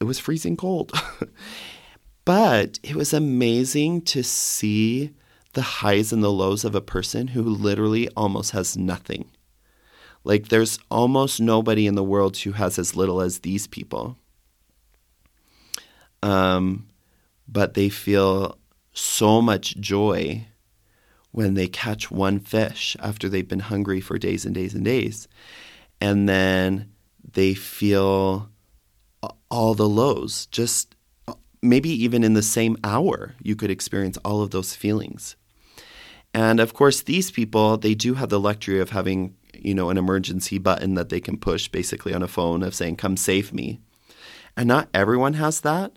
it 0.00 0.04
was 0.04 0.18
freezing 0.18 0.56
cold. 0.56 0.92
but 2.26 2.78
it 2.82 2.94
was 2.94 3.14
amazing 3.14 4.02
to 4.02 4.22
see 4.22 5.14
the 5.54 5.62
highs 5.62 6.12
and 6.12 6.22
the 6.22 6.32
lows 6.32 6.64
of 6.64 6.74
a 6.74 6.80
person 6.80 7.28
who 7.28 7.42
literally 7.42 8.08
almost 8.10 8.50
has 8.50 8.76
nothing. 8.76 9.30
Like 10.24 10.48
there's 10.48 10.78
almost 10.90 11.40
nobody 11.40 11.86
in 11.86 11.94
the 11.94 12.02
world 12.02 12.36
who 12.38 12.52
has 12.52 12.78
as 12.78 12.96
little 12.96 13.20
as 13.20 13.40
these 13.40 13.66
people. 13.66 14.16
Um, 16.22 16.86
but 17.46 17.74
they 17.74 17.90
feel 17.90 18.58
so 18.92 19.42
much 19.42 19.76
joy 19.76 20.46
when 21.32 21.54
they 21.54 21.66
catch 21.66 22.10
one 22.10 22.40
fish 22.40 22.96
after 23.00 23.28
they've 23.28 23.48
been 23.48 23.60
hungry 23.60 24.00
for 24.00 24.18
days 24.18 24.46
and 24.46 24.54
days 24.54 24.74
and 24.74 24.84
days. 24.84 25.28
And 26.00 26.28
then 26.28 26.92
they 27.32 27.54
feel 27.54 28.48
all 29.50 29.74
the 29.74 29.88
lows, 29.88 30.46
just 30.46 30.94
maybe 31.62 31.90
even 31.90 32.22
in 32.22 32.34
the 32.34 32.42
same 32.42 32.76
hour, 32.84 33.34
you 33.42 33.56
could 33.56 33.70
experience 33.70 34.18
all 34.24 34.42
of 34.42 34.50
those 34.50 34.74
feelings. 34.74 35.36
And 36.32 36.60
of 36.60 36.74
course, 36.74 37.02
these 37.02 37.30
people, 37.30 37.76
they 37.76 37.94
do 37.94 38.14
have 38.14 38.28
the 38.28 38.40
luxury 38.40 38.80
of 38.80 38.90
having, 38.90 39.34
you 39.60 39.74
know, 39.74 39.90
an 39.90 39.98
emergency 39.98 40.58
button 40.58 40.94
that 40.94 41.08
they 41.08 41.20
can 41.20 41.36
push 41.36 41.68
basically 41.68 42.14
on 42.14 42.22
a 42.22 42.28
phone 42.28 42.62
of 42.62 42.74
saying, 42.74 42.96
come 42.96 43.16
save 43.16 43.52
me. 43.52 43.80
And 44.56 44.68
not 44.68 44.88
everyone 44.94 45.34
has 45.34 45.60
that, 45.62 45.92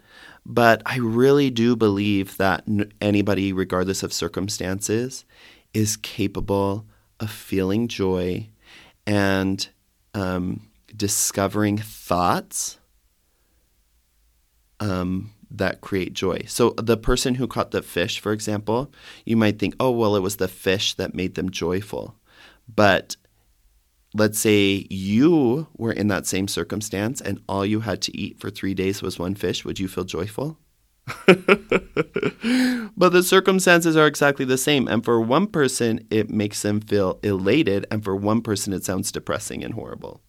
but 0.46 0.82
I 0.86 0.98
really 0.98 1.50
do 1.50 1.76
believe 1.76 2.38
that 2.38 2.66
anybody, 3.02 3.54
regardless 3.54 4.02
of 4.02 4.14
circumstances, 4.14 5.26
is 5.74 5.98
capable 5.98 6.86
of 7.20 7.30
feeling 7.30 7.88
joy 7.88 8.48
and 9.06 9.68
um, 10.14 10.70
discovering 10.96 11.78
thoughts 11.78 12.78
um, 14.80 15.32
that 15.52 15.82
create 15.82 16.14
joy. 16.14 16.44
So, 16.48 16.72
the 16.78 16.98
person 16.98 17.36
who 17.36 17.48
caught 17.48 17.72
the 17.72 17.82
fish, 17.82 18.20
for 18.20 18.32
example, 18.32 18.92
you 19.26 19.38
might 19.38 19.60
think, 19.60 19.76
oh, 19.80 19.92
well, 19.92 20.16
it 20.16 20.22
was 20.22 20.38
the 20.38 20.48
fish 20.48 20.94
that 20.96 21.14
made 21.14 21.36
them 21.36 21.52
joyful. 21.52 22.16
But 22.74 23.16
let's 24.18 24.40
say 24.40 24.88
you 24.90 25.68
were 25.78 25.92
in 25.92 26.08
that 26.08 26.26
same 26.26 26.48
circumstance 26.48 27.22
and 27.22 27.40
all 27.48 27.66
you 27.66 27.82
had 27.82 28.02
to 28.02 28.18
eat 28.18 28.40
for 28.40 28.50
three 28.50 28.74
days 28.74 29.02
was 29.02 29.20
one 29.20 29.36
fish, 29.36 29.64
would 29.64 29.80
you 29.80 29.88
feel 29.88 30.04
joyful? 30.04 30.58
but 31.28 33.10
the 33.14 33.24
circumstances 33.24 33.96
are 33.96 34.08
exactly 34.08 34.44
the 34.44 34.58
same. 34.58 34.88
And 34.88 35.06
for 35.06 35.22
one 35.22 35.48
person, 35.48 36.06
it 36.10 36.30
makes 36.30 36.64
them 36.64 36.82
feel 36.82 37.20
elated. 37.24 37.86
And 37.92 38.04
for 38.04 38.16
one 38.16 38.42
person, 38.42 38.74
it 38.74 38.84
sounds 38.84 39.12
depressing 39.12 39.64
and 39.64 39.74
horrible. 39.74 40.22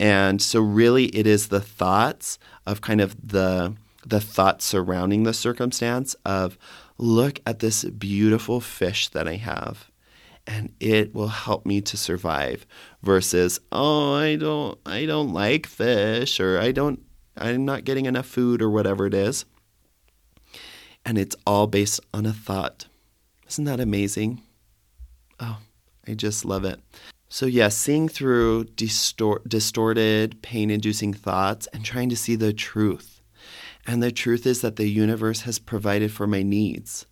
And 0.00 0.42
so, 0.42 0.60
really, 0.60 1.06
it 1.06 1.26
is 1.26 1.48
the 1.48 1.60
thoughts 1.60 2.38
of 2.66 2.80
kind 2.80 3.00
of 3.00 3.14
the 3.28 3.76
the 4.06 4.20
thoughts 4.20 4.64
surrounding 4.64 5.22
the 5.22 5.32
circumstance 5.32 6.14
of 6.26 6.58
look 6.98 7.40
at 7.46 7.60
this 7.60 7.84
beautiful 7.84 8.60
fish 8.60 9.08
that 9.08 9.26
I 9.26 9.36
have 9.36 9.90
and 10.46 10.72
it 10.80 11.14
will 11.14 11.28
help 11.28 11.64
me 11.64 11.80
to 11.80 11.96
survive 11.96 12.66
versus 13.02 13.60
oh 13.72 14.14
I 14.14 14.36
don't 14.36 14.78
I 14.84 15.06
don't 15.06 15.32
like 15.32 15.66
fish 15.66 16.40
or 16.40 16.58
I 16.58 16.72
don't 16.72 17.00
I'm 17.36 17.64
not 17.64 17.84
getting 17.84 18.06
enough 18.06 18.26
food 18.26 18.62
or 18.62 18.70
whatever 18.70 19.06
it 19.06 19.14
is. 19.14 19.44
And 21.04 21.18
it's 21.18 21.36
all 21.46 21.66
based 21.66 22.00
on 22.14 22.26
a 22.26 22.32
thought. 22.32 22.86
Isn't 23.48 23.64
that 23.64 23.80
amazing? 23.80 24.42
Oh 25.40 25.58
I 26.06 26.14
just 26.14 26.44
love 26.44 26.64
it. 26.64 26.80
So 27.28 27.46
yes 27.46 27.54
yeah, 27.54 27.68
seeing 27.70 28.08
through 28.08 28.64
distort, 28.76 29.48
distorted 29.48 30.42
pain 30.42 30.70
inducing 30.70 31.14
thoughts 31.14 31.66
and 31.72 31.84
trying 31.84 32.10
to 32.10 32.16
see 32.16 32.36
the 32.36 32.52
truth. 32.52 33.22
And 33.86 34.02
the 34.02 34.12
truth 34.12 34.46
is 34.46 34.60
that 34.60 34.76
the 34.76 34.88
universe 34.88 35.42
has 35.42 35.58
provided 35.58 36.12
for 36.12 36.26
my 36.26 36.42
needs 36.42 37.06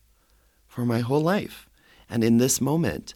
for 0.66 0.87
my 0.87 1.01
whole 1.01 1.21
life 1.21 1.68
and 2.12 2.22
in 2.22 2.38
this 2.38 2.61
moment. 2.61 3.14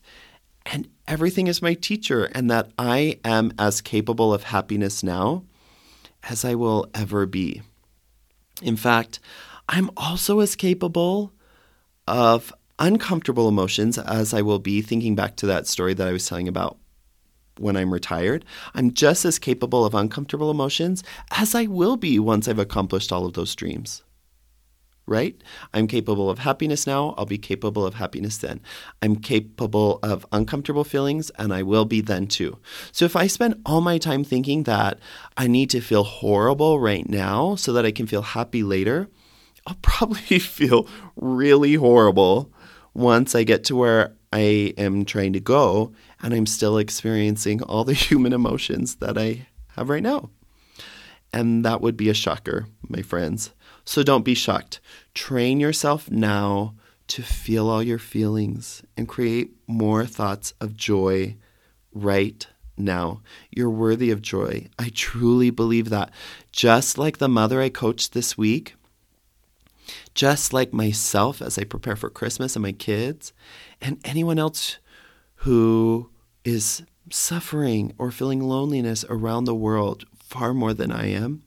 And 0.65 0.89
everything 1.07 1.47
is 1.47 1.63
my 1.63 1.75
teacher, 1.75 2.25
and 2.33 2.51
that 2.51 2.71
I 2.77 3.21
am 3.25 3.53
as 3.59 3.81
capable 3.81 4.35
of 4.35 4.45
happiness 4.45 5.05
now 5.05 5.45
as 6.29 6.45
I 6.45 6.57
will 6.57 6.91
ever 6.95 7.27
be. 7.27 7.63
In 8.63 8.77
fact, 8.77 9.21
I'm 9.69 9.91
also 9.97 10.41
as 10.41 10.57
capable 10.57 11.33
of 12.09 12.53
uncomfortable 12.79 13.49
emotions 13.49 13.99
as 13.99 14.35
I 14.35 14.43
will 14.43 14.59
be 14.59 14.83
thinking 14.83 15.15
back 15.15 15.37
to 15.37 15.47
that 15.47 15.67
story 15.67 15.95
that 15.95 16.09
I 16.09 16.13
was 16.13 16.27
telling 16.27 16.49
about 16.49 16.79
when 17.59 17.77
I'm 17.77 17.93
retired. 17.93 18.45
I'm 18.75 18.93
just 18.93 19.25
as 19.25 19.39
capable 19.39 19.85
of 19.85 19.95
uncomfortable 19.95 20.51
emotions 20.51 21.05
as 21.31 21.55
I 21.55 21.67
will 21.67 21.97
be 21.97 22.19
once 22.19 22.49
I've 22.49 22.59
accomplished 22.59 23.13
all 23.13 23.25
of 23.25 23.35
those 23.35 23.55
dreams 23.55 24.03
right? 25.07 25.41
I'm 25.73 25.87
capable 25.87 26.29
of 26.29 26.41
happiness 26.41 26.87
now. 26.87 27.15
I'll 27.17 27.27
be 27.27 27.39
capable 27.39 27.87
of 27.87 27.95
happiness 27.95 28.39
then. 28.39 28.61
I'm 29.01 29.17
capable 29.17 30.01
of 30.03 30.27
uncomfortable 30.33 30.85
feelings, 30.85 31.31
and 31.39 31.53
I 31.53 31.63
will 31.63 31.85
be 31.85 32.01
then 32.01 32.27
too. 32.27 32.59
So 32.93 33.05
if 33.05 33.15
I 33.15 33.27
spend 33.27 33.61
all 33.65 33.81
my 33.81 33.99
time 33.99 34.25
thinking 34.25 34.65
that 34.65 34.99
I 35.37 35.47
need 35.47 35.71
to 35.71 35.81
feel 35.81 36.05
horrible 36.05 36.81
right 36.81 37.09
now 37.09 37.55
so 37.55 37.73
that 37.73 37.87
I 37.87 37.93
can 37.93 38.07
feel 38.07 38.23
happy 38.23 38.63
later, 38.63 39.09
I'll 39.67 39.79
probably 39.83 40.39
feel 40.39 40.89
really 41.15 41.75
horrible 41.75 42.53
once 42.95 43.35
I 43.35 43.45
get 43.45 43.65
to 43.65 43.77
where 43.77 44.17
I 44.33 44.75
am 44.77 45.05
trying 45.05 45.33
to 45.35 45.41
go 45.41 45.93
and 46.23 46.35
I'm 46.35 46.47
still 46.47 46.79
experiencing 46.79 47.63
all 47.63 47.85
the 47.85 47.95
human 48.09 48.33
emotions 48.33 48.97
that 48.97 49.17
I 49.17 49.47
have 49.77 49.89
right 49.89 50.03
now. 50.03 50.31
And 51.33 51.65
that 51.65 51.81
would 51.81 51.97
be 51.97 52.09
a 52.09 52.15
shocker, 52.15 52.67
my 52.89 53.03
friends. 53.03 53.53
So 53.87 54.03
don't 54.03 54.25
be 54.25 54.35
shocked. 54.35 54.81
Train 55.15 55.61
yourself 55.61 56.11
now 56.11 56.75
to 57.07 57.23
feel 57.23 57.69
all 57.69 57.83
your 57.83 58.01
feelings 58.01 58.83
and 58.97 59.09
create 59.09 59.55
more 59.67 60.05
thoughts 60.05 60.53
of 60.61 60.77
joy 60.77 61.37
right 61.93 62.47
now. 62.77 63.23
You're 63.51 63.71
worthy 63.71 64.11
of 64.11 64.21
joy. 64.21 64.69
I 64.79 64.91
truly 64.93 65.51
believe 65.51 65.89
that. 65.91 66.11
Just 66.51 66.99
like 66.99 67.19
the 67.19 67.29
mother 67.29 67.63
I 67.63 67.69
coached 67.69 68.13
this 68.13 68.37
week, 68.37 68.75
just 70.15 70.53
like 70.53 70.73
myself 70.73 71.41
as 71.41 71.57
I 71.57 71.65
prepare 71.65 71.97
for 71.97 72.11
Christmas 72.11 72.57
and 72.57 72.65
my 72.65 72.73
kids, 72.73 73.33
and 73.81 73.99
anyone 74.05 74.39
else 74.39 74.79
who 75.37 76.11
is 76.45 76.83
suffering 77.11 77.93
or 77.99 78.11
feeling 78.11 78.41
loneliness 78.41 79.05
around 79.09 79.45
the 79.45 79.55
world 79.55 80.05
far 80.17 80.53
more 80.53 80.75
than 80.75 80.91
I 80.91 81.07
am. 81.07 81.45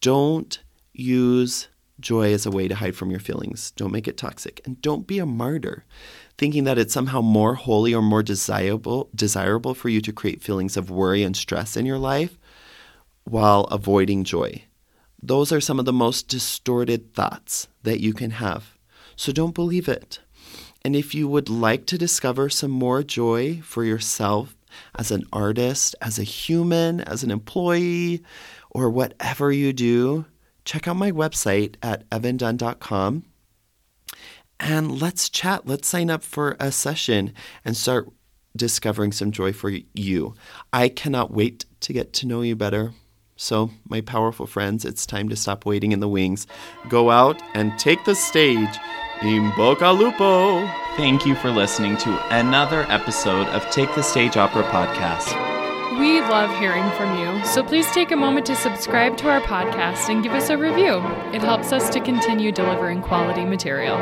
Don't 0.00 0.60
use 0.92 1.68
joy 2.00 2.32
as 2.32 2.44
a 2.44 2.50
way 2.50 2.68
to 2.68 2.74
hide 2.74 2.96
from 2.96 3.10
your 3.10 3.20
feelings. 3.20 3.70
Don't 3.72 3.92
make 3.92 4.08
it 4.08 4.16
toxic. 4.16 4.60
And 4.64 4.80
don't 4.82 5.06
be 5.06 5.18
a 5.18 5.26
martyr, 5.26 5.84
thinking 6.36 6.64
that 6.64 6.78
it's 6.78 6.92
somehow 6.92 7.20
more 7.20 7.54
holy 7.54 7.94
or 7.94 8.02
more 8.02 8.22
desirable, 8.22 9.08
desirable 9.14 9.74
for 9.74 9.88
you 9.88 10.00
to 10.00 10.12
create 10.12 10.42
feelings 10.42 10.76
of 10.76 10.90
worry 10.90 11.22
and 11.22 11.36
stress 11.36 11.76
in 11.76 11.86
your 11.86 11.98
life 11.98 12.38
while 13.24 13.64
avoiding 13.64 14.24
joy. 14.24 14.64
Those 15.22 15.52
are 15.52 15.60
some 15.60 15.78
of 15.78 15.84
the 15.84 15.92
most 15.92 16.26
distorted 16.26 17.14
thoughts 17.14 17.68
that 17.84 18.00
you 18.00 18.12
can 18.12 18.32
have. 18.32 18.76
So 19.14 19.30
don't 19.30 19.54
believe 19.54 19.88
it. 19.88 20.18
And 20.84 20.96
if 20.96 21.14
you 21.14 21.28
would 21.28 21.48
like 21.48 21.86
to 21.86 21.98
discover 21.98 22.48
some 22.48 22.72
more 22.72 23.04
joy 23.04 23.60
for 23.62 23.84
yourself 23.84 24.56
as 24.96 25.12
an 25.12 25.24
artist, 25.32 25.94
as 26.00 26.18
a 26.18 26.24
human, 26.24 27.00
as 27.02 27.22
an 27.22 27.30
employee, 27.30 28.24
or 28.70 28.90
whatever 28.90 29.52
you 29.52 29.72
do, 29.72 30.24
check 30.64 30.88
out 30.88 30.96
my 30.96 31.12
website 31.12 31.76
at 31.82 32.08
evandunn.com 32.10 33.24
and 34.62 35.00
let's 35.00 35.28
chat. 35.28 35.66
Let's 35.66 35.88
sign 35.88 36.08
up 36.08 36.22
for 36.22 36.56
a 36.60 36.70
session 36.70 37.34
and 37.64 37.76
start 37.76 38.08
discovering 38.56 39.12
some 39.12 39.32
joy 39.32 39.52
for 39.52 39.70
you. 39.94 40.34
I 40.72 40.88
cannot 40.88 41.32
wait 41.32 41.64
to 41.80 41.92
get 41.92 42.12
to 42.14 42.26
know 42.26 42.42
you 42.42 42.54
better. 42.54 42.92
So, 43.34 43.70
my 43.88 44.02
powerful 44.02 44.46
friends, 44.46 44.84
it's 44.84 45.04
time 45.04 45.28
to 45.30 45.36
stop 45.36 45.66
waiting 45.66 45.90
in 45.90 46.00
the 46.00 46.08
wings. 46.08 46.46
Go 46.88 47.10
out 47.10 47.42
and 47.54 47.76
take 47.78 48.04
the 48.04 48.14
stage 48.14 48.76
in 49.22 49.52
Boca 49.56 49.90
Lupo. 49.90 50.64
Thank 50.96 51.26
you 51.26 51.34
for 51.34 51.50
listening 51.50 51.96
to 51.98 52.34
another 52.34 52.82
episode 52.88 53.48
of 53.48 53.68
Take 53.70 53.92
the 53.94 54.02
Stage 54.02 54.36
Opera 54.36 54.62
podcast. 54.64 55.51
We 55.98 56.20
love 56.22 56.58
hearing 56.58 56.90
from 56.92 57.18
you, 57.18 57.44
so 57.44 57.62
please 57.62 57.86
take 57.92 58.12
a 58.12 58.16
moment 58.16 58.46
to 58.46 58.56
subscribe 58.56 59.18
to 59.18 59.28
our 59.28 59.42
podcast 59.42 60.08
and 60.08 60.22
give 60.22 60.32
us 60.32 60.48
a 60.48 60.56
review. 60.56 60.96
It 61.34 61.42
helps 61.42 61.70
us 61.70 61.90
to 61.90 62.00
continue 62.00 62.50
delivering 62.50 63.02
quality 63.02 63.44
material. 63.44 63.98